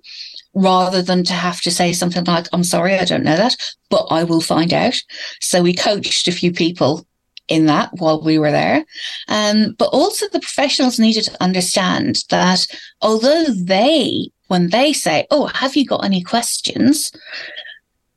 rather 0.53 1.01
than 1.01 1.23
to 1.23 1.33
have 1.33 1.61
to 1.61 1.71
say 1.71 1.93
something 1.93 2.23
like, 2.25 2.47
I'm 2.51 2.63
sorry, 2.63 2.95
I 2.95 3.05
don't 3.05 3.23
know 3.23 3.37
that, 3.37 3.55
but 3.89 4.07
I 4.09 4.23
will 4.23 4.41
find 4.41 4.73
out. 4.73 4.95
So 5.39 5.61
we 5.61 5.73
coached 5.73 6.27
a 6.27 6.33
few 6.33 6.51
people 6.51 7.05
in 7.51 7.65
that 7.67 7.89
while 7.97 8.21
we 8.21 8.39
were 8.39 8.51
there. 8.51 8.85
Um, 9.27 9.75
but 9.77 9.89
also 9.89 10.27
the 10.27 10.39
professionals 10.39 10.99
needed 10.99 11.25
to 11.25 11.43
understand 11.43 12.23
that 12.29 12.65
although 13.01 13.43
they, 13.43 14.29
when 14.47 14.69
they 14.69 14.93
say, 14.93 15.27
Oh, 15.29 15.47
have 15.47 15.75
you 15.75 15.85
got 15.85 16.05
any 16.05 16.23
questions? 16.23 17.11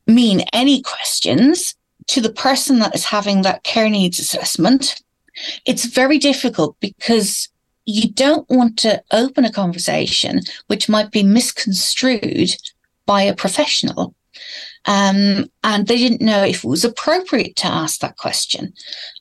mean 0.07 0.41
any 0.53 0.81
questions 0.81 1.75
to 2.07 2.21
the 2.21 2.31
person 2.31 2.79
that 2.79 2.95
is 2.95 3.05
having 3.05 3.41
that 3.41 3.63
care 3.63 3.89
needs 3.89 4.19
assessment, 4.19 5.01
it's 5.65 5.85
very 5.85 6.17
difficult 6.17 6.77
because 6.79 7.49
you 7.85 8.09
don't 8.11 8.49
want 8.49 8.77
to 8.79 9.03
open 9.11 9.45
a 9.45 9.51
conversation 9.51 10.41
which 10.67 10.89
might 10.89 11.11
be 11.11 11.23
misconstrued 11.23 12.55
by 13.05 13.21
a 13.21 13.35
professional. 13.35 14.15
Um, 14.85 15.49
and 15.63 15.87
they 15.87 15.97
didn't 15.97 16.21
know 16.21 16.43
if 16.43 16.63
it 16.63 16.67
was 16.67 16.85
appropriate 16.85 17.55
to 17.57 17.67
ask 17.67 17.99
that 17.99 18.17
question. 18.17 18.73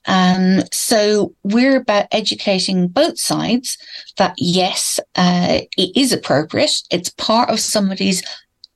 Um, 0.07 0.61
so 0.73 1.35
we're 1.43 1.77
about 1.77 2.07
educating 2.13 2.89
both 2.89 3.19
sides 3.19 3.79
that 4.19 4.35
yes, 4.37 5.01
uh, 5.17 5.61
it 5.77 5.97
is 5.97 6.13
appropriate. 6.13 6.83
It's 6.91 7.09
part 7.11 7.49
of 7.51 7.61
somebody's 7.61 8.23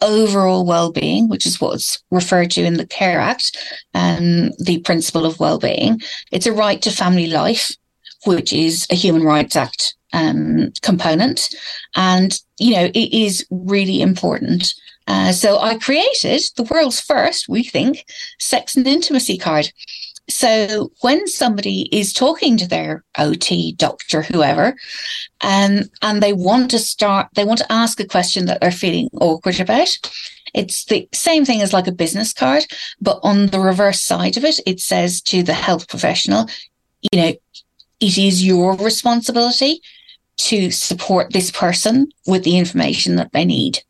overall 0.00 0.64
well-being, 0.64 1.28
which 1.28 1.44
is 1.44 1.60
what's 1.60 2.02
referred 2.10 2.50
to 2.52 2.64
in 2.64 2.74
the 2.74 2.86
Care 2.86 3.20
Act, 3.20 3.56
um, 3.94 4.50
the 4.58 4.80
principle 4.84 5.26
of 5.26 5.40
well-being. 5.40 6.00
It's 6.32 6.46
a 6.46 6.52
right 6.52 6.80
to 6.82 6.90
family 6.90 7.26
life, 7.26 7.72
which 8.24 8.52
is 8.52 8.86
a 8.90 8.94
Human 8.94 9.24
Rights 9.24 9.56
Act 9.56 9.94
um, 10.12 10.72
component, 10.82 11.54
and 11.94 12.40
you 12.58 12.74
know 12.74 12.90
it 12.94 13.12
is 13.12 13.46
really 13.50 14.00
important 14.00 14.74
uh, 15.08 15.32
so 15.32 15.58
I 15.58 15.78
created 15.78 16.42
the 16.56 16.64
world's 16.64 17.00
first, 17.00 17.48
we 17.48 17.64
think, 17.64 18.04
sex 18.38 18.76
and 18.76 18.86
intimacy 18.86 19.38
card. 19.38 19.72
So 20.28 20.92
when 21.00 21.26
somebody 21.26 21.88
is 21.90 22.12
talking 22.12 22.58
to 22.58 22.68
their 22.68 23.02
OT, 23.16 23.72
doctor, 23.72 24.20
whoever, 24.20 24.76
um, 25.40 25.84
and 26.02 26.22
they 26.22 26.34
want 26.34 26.70
to 26.72 26.78
start, 26.78 27.28
they 27.34 27.46
want 27.46 27.60
to 27.60 27.72
ask 27.72 27.98
a 27.98 28.06
question 28.06 28.44
that 28.46 28.60
they're 28.60 28.70
feeling 28.70 29.08
awkward 29.14 29.58
about. 29.58 29.88
It's 30.52 30.84
the 30.84 31.08
same 31.14 31.46
thing 31.46 31.62
as 31.62 31.72
like 31.72 31.86
a 31.86 31.92
business 31.92 32.34
card, 32.34 32.66
but 33.00 33.18
on 33.22 33.46
the 33.46 33.60
reverse 33.60 34.02
side 34.02 34.36
of 34.36 34.44
it, 34.44 34.60
it 34.66 34.78
says 34.78 35.22
to 35.22 35.42
the 35.42 35.54
health 35.54 35.88
professional, 35.88 36.50
you 37.10 37.18
know, 37.18 37.32
it 38.00 38.18
is 38.18 38.44
your 38.44 38.74
responsibility 38.76 39.80
to 40.36 40.70
support 40.70 41.32
this 41.32 41.50
person 41.50 42.08
with 42.26 42.44
the 42.44 42.58
information 42.58 43.16
that 43.16 43.32
they 43.32 43.46
need 43.46 43.80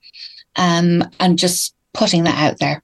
um, 0.59 1.03
and 1.21 1.39
just 1.39 1.75
putting 1.95 2.25
that 2.25 2.39
out 2.39 2.59
there. 2.59 2.83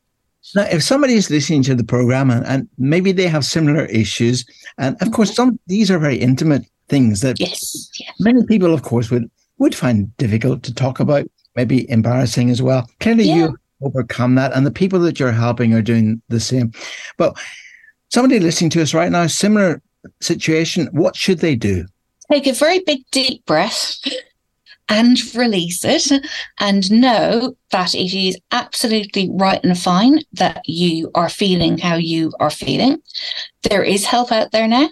Now, 0.55 0.63
if 0.63 0.83
somebody 0.83 1.15
is 1.15 1.31
listening 1.31 1.63
to 1.65 1.75
the 1.75 1.85
program 1.85 2.31
and, 2.31 2.47
and 2.47 2.69
maybe 2.79 3.13
they 3.13 3.27
have 3.27 3.45
similar 3.45 3.87
issues, 3.87 4.45
and 4.79 4.97
of 5.03 5.13
course, 5.13 5.35
some 5.35 5.59
these 5.67 5.91
are 5.91 5.99
very 5.99 6.17
intimate 6.17 6.65
things 6.89 7.21
that 7.23 7.41
yes, 7.41 7.91
yeah. 7.99 8.11
many 8.21 8.45
people, 8.47 8.73
of 8.73 8.83
course, 8.83 9.11
would 9.11 9.31
would 9.59 9.75
find 9.75 10.17
difficult 10.17 10.63
to 10.63 10.75
talk 10.75 11.01
about, 11.01 11.27
maybe 11.57 11.91
embarrassing 11.91 12.51
as 12.51 12.63
well. 12.63 12.89
Clearly, 13.01 13.25
yeah. 13.25 13.37
you 13.37 13.59
overcome 13.83 14.37
that, 14.37 14.53
and 14.53 14.67
the 14.67 14.71
people 14.71 15.01
that 15.01 15.19
you're 15.19 15.33
helping 15.33 15.75
are 15.75 15.83
doing 15.83 16.23
the 16.29 16.41
same. 16.41 16.73
But 17.17 17.37
somebody 18.11 18.39
listening 18.39 18.71
to 18.71 18.83
us 18.83 18.95
right 18.95 19.11
now, 19.11 19.27
similar 19.27 19.83
situation, 20.21 20.89
what 20.93 21.17
should 21.17 21.39
they 21.39 21.57
do? 21.57 21.87
Take 22.31 22.47
a 22.47 22.53
very 22.53 22.79
big 22.81 23.01
deep 23.11 23.45
breath 23.47 23.99
and 24.89 25.19
release 25.35 25.85
it 25.85 26.11
and 26.59 26.91
know 26.91 27.57
that 27.71 27.95
it 27.95 28.15
is 28.15 28.39
absolutely 28.53 29.31
right 29.33 29.63
and 29.65 29.79
fine 29.79 30.21
that 30.33 30.63
you 30.67 31.11
are 31.15 31.29
feeling 31.29 31.79
how 31.79 31.95
you 31.95 32.33
are 32.39 32.51
feeling. 32.51 33.01
There 33.63 33.83
is 33.83 34.05
help 34.05 34.31
out 34.31 34.53
there 34.53 34.69
now. 34.69 34.91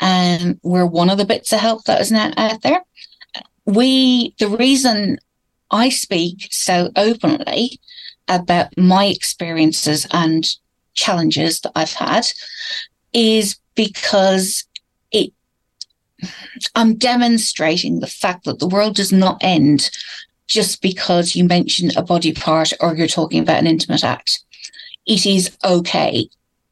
And 0.00 0.58
we're 0.62 0.86
one 0.86 1.10
of 1.10 1.18
the 1.18 1.24
bits 1.24 1.52
of 1.52 1.60
help 1.60 1.84
that 1.84 2.00
is 2.00 2.10
now 2.10 2.32
out 2.36 2.62
there. 2.62 2.82
We, 3.64 4.34
the 4.38 4.48
reason 4.48 5.18
I 5.70 5.88
speak 5.88 6.48
so 6.50 6.90
openly 6.96 7.80
about 8.28 8.76
my 8.76 9.06
experiences 9.06 10.06
and 10.12 10.48
challenges 10.94 11.60
that 11.60 11.72
I've 11.74 11.92
had 11.92 12.26
is 13.12 13.58
because 13.74 14.64
I'm 16.74 16.96
demonstrating 16.96 18.00
the 18.00 18.06
fact 18.06 18.44
that 18.44 18.58
the 18.58 18.68
world 18.68 18.96
does 18.96 19.12
not 19.12 19.38
end 19.40 19.90
just 20.46 20.82
because 20.82 21.34
you 21.34 21.44
mention 21.44 21.90
a 21.96 22.02
body 22.02 22.32
part 22.32 22.72
or 22.80 22.94
you're 22.94 23.06
talking 23.06 23.42
about 23.42 23.58
an 23.58 23.66
intimate 23.66 24.04
act. 24.04 24.42
It 25.06 25.26
is 25.26 25.56
okay. 25.64 26.28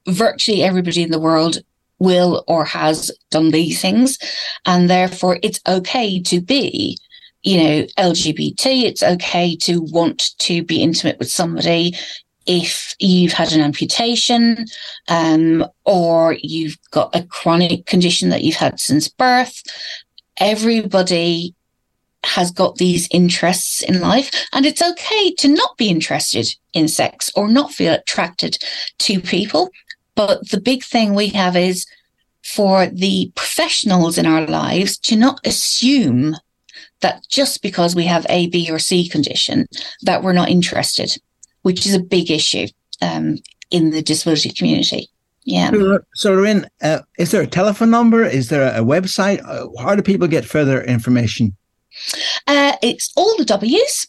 Virtually 0.06 0.62
everybody 0.62 1.02
in 1.02 1.10
the 1.10 1.18
world 1.18 1.58
will 1.98 2.44
or 2.48 2.64
has 2.64 3.10
done 3.30 3.50
these 3.50 3.80
things. 3.80 4.18
And 4.66 4.90
therefore, 4.90 5.38
it's 5.42 5.60
okay 5.66 6.20
to 6.22 6.40
be, 6.40 6.98
you 7.42 7.58
know, 7.58 7.86
LGBT. 7.98 8.84
It's 8.84 9.02
okay 9.02 9.56
to 9.56 9.80
want 9.80 10.36
to 10.38 10.62
be 10.64 10.82
intimate 10.82 11.18
with 11.18 11.30
somebody 11.30 11.94
if 12.50 12.96
you've 12.98 13.32
had 13.32 13.52
an 13.52 13.60
amputation 13.60 14.66
um, 15.06 15.64
or 15.84 16.36
you've 16.42 16.76
got 16.90 17.14
a 17.14 17.22
chronic 17.22 17.86
condition 17.86 18.28
that 18.30 18.42
you've 18.42 18.56
had 18.56 18.80
since 18.80 19.06
birth. 19.06 19.62
Everybody 20.38 21.54
has 22.24 22.50
got 22.50 22.74
these 22.74 23.06
interests 23.12 23.84
in 23.84 24.00
life, 24.00 24.32
and 24.52 24.66
it's 24.66 24.82
okay 24.82 25.32
to 25.34 25.46
not 25.46 25.76
be 25.76 25.90
interested 25.90 26.52
in 26.72 26.88
sex 26.88 27.30
or 27.36 27.46
not 27.46 27.72
feel 27.72 27.94
attracted 27.94 28.58
to 28.98 29.20
people. 29.20 29.70
But 30.16 30.50
the 30.50 30.60
big 30.60 30.82
thing 30.82 31.14
we 31.14 31.28
have 31.28 31.56
is 31.56 31.86
for 32.42 32.86
the 32.86 33.30
professionals 33.36 34.18
in 34.18 34.26
our 34.26 34.44
lives 34.44 34.98
to 34.98 35.14
not 35.14 35.38
assume 35.46 36.34
that 37.00 37.22
just 37.28 37.62
because 37.62 37.94
we 37.94 38.06
have 38.06 38.26
A, 38.28 38.48
B, 38.48 38.68
or 38.72 38.80
C 38.80 39.08
condition, 39.08 39.68
that 40.02 40.24
we're 40.24 40.32
not 40.32 40.48
interested, 40.48 41.16
which 41.62 41.86
is 41.86 41.94
a 41.94 42.00
big 42.00 42.30
issue 42.30 42.66
um, 43.02 43.38
in 43.70 43.90
the 43.90 44.02
disability 44.02 44.50
community. 44.50 45.08
Yeah. 45.44 45.70
So, 46.14 46.34
Lorraine, 46.34 46.66
uh, 46.82 47.00
is 47.18 47.30
there 47.30 47.42
a 47.42 47.46
telephone 47.46 47.90
number? 47.90 48.24
Is 48.24 48.50
there 48.50 48.74
a 48.74 48.84
website? 48.84 49.42
Uh, 49.44 49.68
how 49.82 49.94
do 49.94 50.02
people 50.02 50.28
get 50.28 50.44
further 50.44 50.82
information? 50.82 51.56
Uh, 52.46 52.76
it's 52.82 53.12
all 53.16 53.36
the 53.36 53.44
W's. 53.44 54.06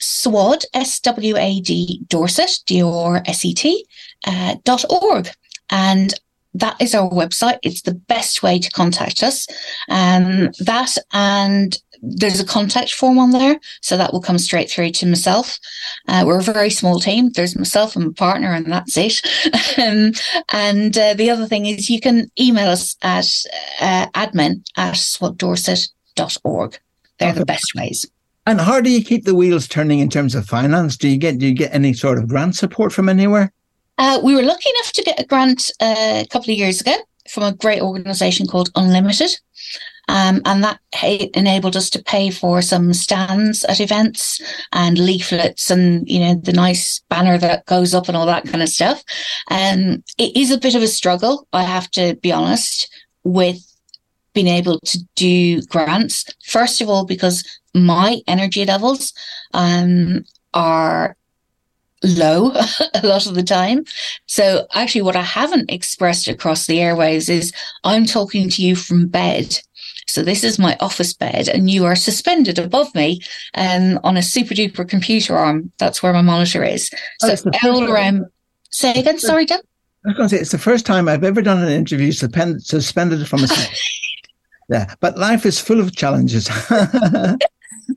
SWAD, 0.00 0.64
S-W-A-D, 0.74 2.04
Dorset, 2.08 2.58
D-O-R-S-E-T, 2.66 3.84
uh, 4.26 4.54
dot 4.62 4.84
org. 4.88 5.28
And 5.70 6.14
that 6.54 6.76
is 6.80 6.94
our 6.94 7.10
website. 7.10 7.58
It's 7.62 7.82
the 7.82 7.94
best 7.94 8.42
way 8.42 8.58
to 8.58 8.70
contact 8.70 9.22
us. 9.22 9.46
Um, 9.88 10.50
that 10.60 10.96
and 11.12 11.76
there's 12.02 12.40
a 12.40 12.44
contact 12.44 12.94
form 12.94 13.18
on 13.18 13.30
there, 13.30 13.58
so 13.80 13.96
that 13.96 14.12
will 14.12 14.20
come 14.20 14.38
straight 14.38 14.70
through 14.70 14.90
to 14.90 15.06
myself. 15.06 15.58
Uh, 16.06 16.24
we're 16.26 16.38
a 16.38 16.42
very 16.42 16.70
small 16.70 17.00
team. 17.00 17.30
There's 17.30 17.56
myself 17.56 17.96
and 17.96 18.06
my 18.06 18.12
partner, 18.12 18.52
and 18.52 18.66
that's 18.66 18.96
it. 18.96 19.20
um, 19.78 20.12
and 20.52 20.96
uh, 20.96 21.14
the 21.14 21.30
other 21.30 21.46
thing 21.46 21.66
is 21.66 21.90
you 21.90 22.00
can 22.00 22.30
email 22.40 22.68
us 22.68 22.96
at 23.02 23.26
uh, 23.80 24.06
admin 24.14 24.64
at 24.76 24.94
swaddorset.org. 24.94 26.78
They're 27.18 27.30
okay. 27.30 27.38
the 27.38 27.46
best 27.46 27.74
ways. 27.74 28.06
And 28.46 28.60
how 28.60 28.80
do 28.80 28.90
you 28.90 29.04
keep 29.04 29.24
the 29.24 29.34
wheels 29.34 29.68
turning 29.68 29.98
in 29.98 30.08
terms 30.08 30.34
of 30.34 30.46
finance? 30.46 30.96
Do 30.96 31.08
you 31.08 31.18
get 31.18 31.38
do 31.38 31.46
you 31.46 31.54
get 31.54 31.74
any 31.74 31.92
sort 31.92 32.18
of 32.18 32.28
grant 32.28 32.56
support 32.56 32.92
from 32.92 33.08
anywhere? 33.08 33.52
Uh, 33.98 34.20
we 34.22 34.34
were 34.34 34.42
lucky 34.42 34.70
enough 34.70 34.92
to 34.92 35.02
get 35.02 35.20
a 35.20 35.26
grant 35.26 35.70
uh, 35.80 36.22
a 36.22 36.26
couple 36.30 36.52
of 36.52 36.58
years 36.58 36.80
ago 36.80 36.94
from 37.28 37.42
a 37.42 37.52
great 37.52 37.82
organisation 37.82 38.46
called 38.46 38.70
Unlimited. 38.74 39.30
Um, 40.08 40.40
and 40.44 40.64
that 40.64 40.80
enabled 41.34 41.76
us 41.76 41.90
to 41.90 42.02
pay 42.02 42.30
for 42.30 42.62
some 42.62 42.92
stands 42.94 43.64
at 43.64 43.80
events 43.80 44.40
and 44.72 44.98
leaflets 44.98 45.70
and, 45.70 46.08
you 46.08 46.20
know, 46.20 46.34
the 46.34 46.52
nice 46.52 47.00
banner 47.08 47.38
that 47.38 47.66
goes 47.66 47.94
up 47.94 48.08
and 48.08 48.16
all 48.16 48.26
that 48.26 48.46
kind 48.46 48.62
of 48.62 48.68
stuff. 48.68 49.04
Um, 49.50 50.02
it 50.16 50.36
is 50.36 50.50
a 50.50 50.58
bit 50.58 50.74
of 50.74 50.82
a 50.82 50.88
struggle, 50.88 51.46
I 51.52 51.62
have 51.62 51.90
to 51.92 52.16
be 52.16 52.32
honest, 52.32 52.90
with 53.24 53.64
being 54.32 54.48
able 54.48 54.80
to 54.80 54.98
do 55.14 55.62
grants. 55.62 56.24
First 56.44 56.80
of 56.80 56.88
all, 56.88 57.04
because 57.04 57.44
my 57.74 58.20
energy 58.26 58.64
levels 58.64 59.12
um, 59.52 60.24
are 60.54 61.16
low 62.04 62.52
a 62.94 63.06
lot 63.06 63.26
of 63.26 63.34
the 63.34 63.42
time. 63.42 63.84
So 64.26 64.66
actually 64.74 65.02
what 65.02 65.16
I 65.16 65.22
haven't 65.22 65.70
expressed 65.70 66.28
across 66.28 66.66
the 66.66 66.78
airwaves 66.78 67.28
is 67.28 67.52
I'm 67.84 68.06
talking 68.06 68.48
to 68.50 68.62
you 68.62 68.76
from 68.76 69.08
bed. 69.08 69.58
So 70.08 70.22
this 70.22 70.42
is 70.42 70.58
my 70.58 70.76
office 70.80 71.12
bed 71.12 71.48
and 71.48 71.70
you 71.70 71.84
are 71.84 71.94
suspended 71.94 72.58
above 72.58 72.94
me 72.94 73.20
um, 73.54 74.00
on 74.02 74.16
a 74.16 74.22
super 74.22 74.54
duper 74.54 74.88
computer 74.88 75.36
arm. 75.36 75.70
That's 75.78 76.02
where 76.02 76.12
my 76.12 76.22
monitor 76.22 76.64
is. 76.64 76.90
Oh, 77.22 77.34
so 77.34 77.50
all 77.64 77.90
around. 77.90 78.26
Say 78.70 78.92
again. 78.92 79.18
Sorry, 79.18 79.44
Dan. 79.44 79.60
I 80.04 80.08
was 80.08 80.16
going 80.16 80.28
to 80.28 80.36
say, 80.36 80.40
it's 80.40 80.52
the 80.52 80.58
first 80.58 80.86
time 80.86 81.08
I've 81.08 81.24
ever 81.24 81.42
done 81.42 81.62
an 81.62 81.68
interview 81.68 82.12
suspend, 82.12 82.62
suspended 82.62 83.26
from 83.28 83.44
a 83.44 83.48
Yeah, 84.70 84.94
but 85.00 85.18
life 85.18 85.46
is 85.46 85.60
full 85.60 85.80
of 85.80 85.96
challenges. 85.96 86.48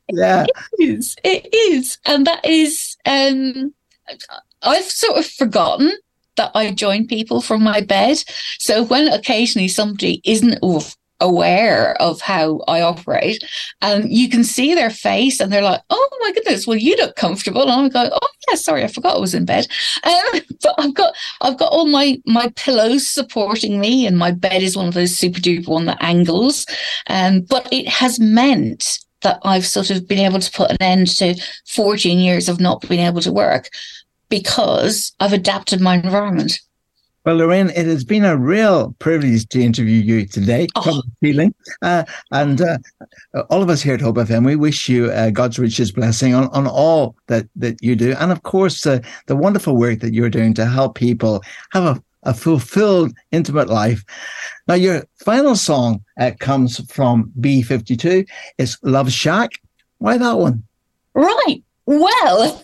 yeah. 0.10 0.46
It 0.46 0.52
is. 0.80 1.16
It 1.24 1.54
is. 1.54 1.98
And 2.06 2.26
that 2.28 2.46
is 2.46 2.96
um 3.06 3.74
I've 4.62 4.86
sort 4.86 5.18
of 5.18 5.26
forgotten 5.26 5.92
that 6.38 6.52
I 6.56 6.72
join 6.72 7.08
people 7.08 7.42
from 7.42 7.64
my 7.64 7.82
bed. 7.82 8.24
So 8.58 8.84
when 8.84 9.08
occasionally 9.08 9.68
somebody 9.68 10.22
isn't 10.24 10.60
aware 11.22 11.94
of 12.02 12.20
how 12.20 12.60
I 12.68 12.82
operate, 12.82 13.44
and 13.82 14.12
you 14.12 14.28
can 14.30 14.44
see 14.44 14.76
their 14.76 14.90
face 14.90 15.40
and 15.40 15.52
they're 15.52 15.62
like, 15.62 15.82
oh 15.90 16.10
my 16.22 16.34
goodness, 16.34 16.68
well, 16.68 16.78
you 16.78 16.96
look 16.98 17.16
comfortable. 17.16 17.62
And 17.62 17.72
I'm 17.72 17.90
going, 17.90 18.10
oh 18.12 18.28
yeah, 18.50 18.56
sorry, 18.56 18.84
I 18.84 18.88
forgot 18.88 19.16
I 19.16 19.20
was 19.20 19.34
in 19.34 19.46
bed. 19.46 19.68
Um, 20.04 20.42
but 20.62 20.76
I've 20.78 20.94
got 20.94 21.16
I've 21.42 21.58
got 21.58 21.72
all 21.72 21.88
my 21.88 22.22
my 22.26 22.52
pillows 22.56 23.08
supporting 23.08 23.80
me, 23.80 24.06
and 24.06 24.18
my 24.18 24.32
bed 24.32 24.62
is 24.62 24.76
one 24.76 24.88
of 24.88 24.94
those 24.94 25.16
super 25.16 25.40
duper 25.40 25.70
one 25.70 25.86
that 25.86 26.02
angles. 26.02 26.66
Um, 27.08 27.42
but 27.42 27.72
it 27.72 27.88
has 27.88 28.20
meant 28.20 29.00
that 29.22 29.40
I've 29.44 29.66
sort 29.66 29.92
of 29.92 30.08
been 30.08 30.20
able 30.20 30.40
to 30.40 30.52
put 30.52 30.72
an 30.72 30.78
end 30.82 31.08
to 31.18 31.36
14 31.68 32.18
years 32.18 32.50
of 32.50 32.60
not 32.60 32.82
being 32.88 33.02
able 33.02 33.22
to 33.22 33.32
work 33.32 33.70
because 34.30 35.14
I've 35.20 35.34
adapted 35.34 35.80
my 35.80 35.96
environment. 35.96 36.60
Well, 37.24 37.36
Lorraine, 37.36 37.70
it 37.70 37.86
has 37.86 38.04
been 38.04 38.26
a 38.26 38.36
real 38.36 38.96
privilege 38.98 39.48
to 39.50 39.62
interview 39.62 40.02
you 40.02 40.26
today 40.26 40.68
oh. 40.76 41.04
feeling. 41.20 41.54
Uh, 41.84 42.04
and 42.32 42.60
uh, 42.62 42.80
all 43.52 43.62
of 43.62 43.70
us 43.70 43.84
here 43.84 43.94
at 43.94 44.02
Hope 44.02 44.16
FM, 44.16 44.44
we 44.44 44.56
wish 44.56 44.90
you 44.90 45.12
uh, 45.12 45.30
God's 45.30 45.60
richest 45.60 45.94
blessing 45.94 46.34
on, 46.34 46.48
on 46.48 46.66
all 46.66 47.16
that, 47.28 47.48
that 47.58 47.82
you 47.84 47.96
do. 47.96 48.16
And 48.20 48.32
of 48.32 48.42
course, 48.42 48.88
uh, 48.88 49.02
the 49.28 49.36
wonderful 49.36 49.78
work 49.78 50.00
that 50.00 50.16
you're 50.16 50.32
doing 50.32 50.56
to 50.56 50.66
help 50.66 50.96
people 50.96 51.44
have 51.74 51.84
a, 51.84 52.04
a 52.24 52.34
fulfilled, 52.34 53.14
intimate 53.32 53.70
life. 53.70 54.04
Now, 54.68 54.74
your 54.74 55.04
final 55.24 55.56
song 55.56 56.04
uh, 56.20 56.32
comes 56.40 56.80
from 56.92 57.32
B52. 57.40 58.28
It's 58.58 58.80
Love 58.82 59.12
Shack. 59.12 59.52
Why 60.00 60.18
that 60.18 60.40
one? 60.40 60.64
Right. 61.14 61.62
Well, 61.86 62.64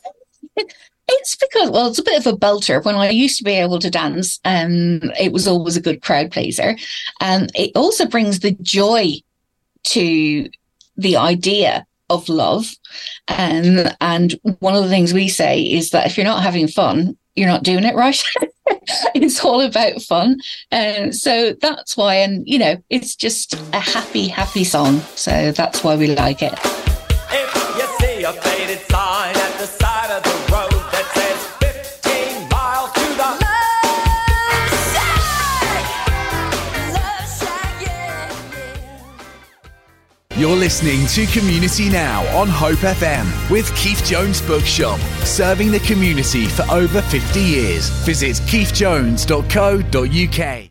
It's 1.10 1.36
because, 1.36 1.70
well, 1.70 1.88
it's 1.88 2.00
a 2.00 2.04
bit 2.04 2.26
of 2.26 2.34
a 2.34 2.38
belter. 2.38 2.84
When 2.84 2.96
I 2.96 3.10
used 3.10 3.38
to 3.38 3.44
be 3.44 3.54
able 3.54 3.80
to 3.80 3.90
dance, 3.90 4.40
um, 4.44 5.00
it 5.20 5.32
was 5.32 5.48
always 5.48 5.78
a 5.78 5.82
good 5.82 6.02
crowd 6.02 6.32
pleaser. 6.32 6.76
And 7.22 7.50
it 7.56 7.72
also 7.76 8.06
brings 8.06 8.40
the 8.40 8.52
joy 8.62 9.14
to 9.86 10.50
the 10.98 11.16
idea 11.16 11.86
of 12.10 12.28
love. 12.28 12.74
Um, 13.28 13.88
and 14.02 14.34
one 14.60 14.76
of 14.76 14.84
the 14.84 14.90
things 14.90 15.14
we 15.14 15.30
say 15.30 15.62
is 15.62 15.92
that 15.92 16.08
if 16.08 16.18
you're 16.18 16.26
not 16.26 16.44
having 16.44 16.68
fun, 16.68 17.18
you're 17.36 17.48
not 17.48 17.64
doing 17.64 17.84
it 17.84 17.96
right. 17.96 18.22
it's 19.16 19.44
all 19.44 19.62
about 19.62 20.02
fun. 20.02 20.40
And 20.72 21.16
so 21.16 21.54
that's 21.54 21.96
why, 21.96 22.16
and 22.16 22.48
you 22.48 22.60
know, 22.60 22.84
it's 22.90 23.16
just 23.16 23.54
a 23.74 23.80
happy, 23.80 24.28
happy 24.28 24.64
song. 24.64 25.00
So 25.16 25.52
that's 25.52 25.84
why 25.84 25.96
we 25.96 26.08
like 26.08 26.42
it. 26.42 26.54
You're 40.38 40.56
listening 40.56 41.08
to 41.08 41.26
Community 41.26 41.90
Now 41.90 42.24
on 42.38 42.48
Hope 42.48 42.78
FM 42.78 43.50
with 43.50 43.76
Keith 43.76 44.06
Jones 44.06 44.40
Bookshop, 44.40 45.00
serving 45.26 45.72
the 45.72 45.80
community 45.80 46.46
for 46.46 46.62
over 46.70 47.02
50 47.02 47.40
years. 47.40 47.90
Visit 48.06 48.36
keithjones.co.uk. 48.46 50.66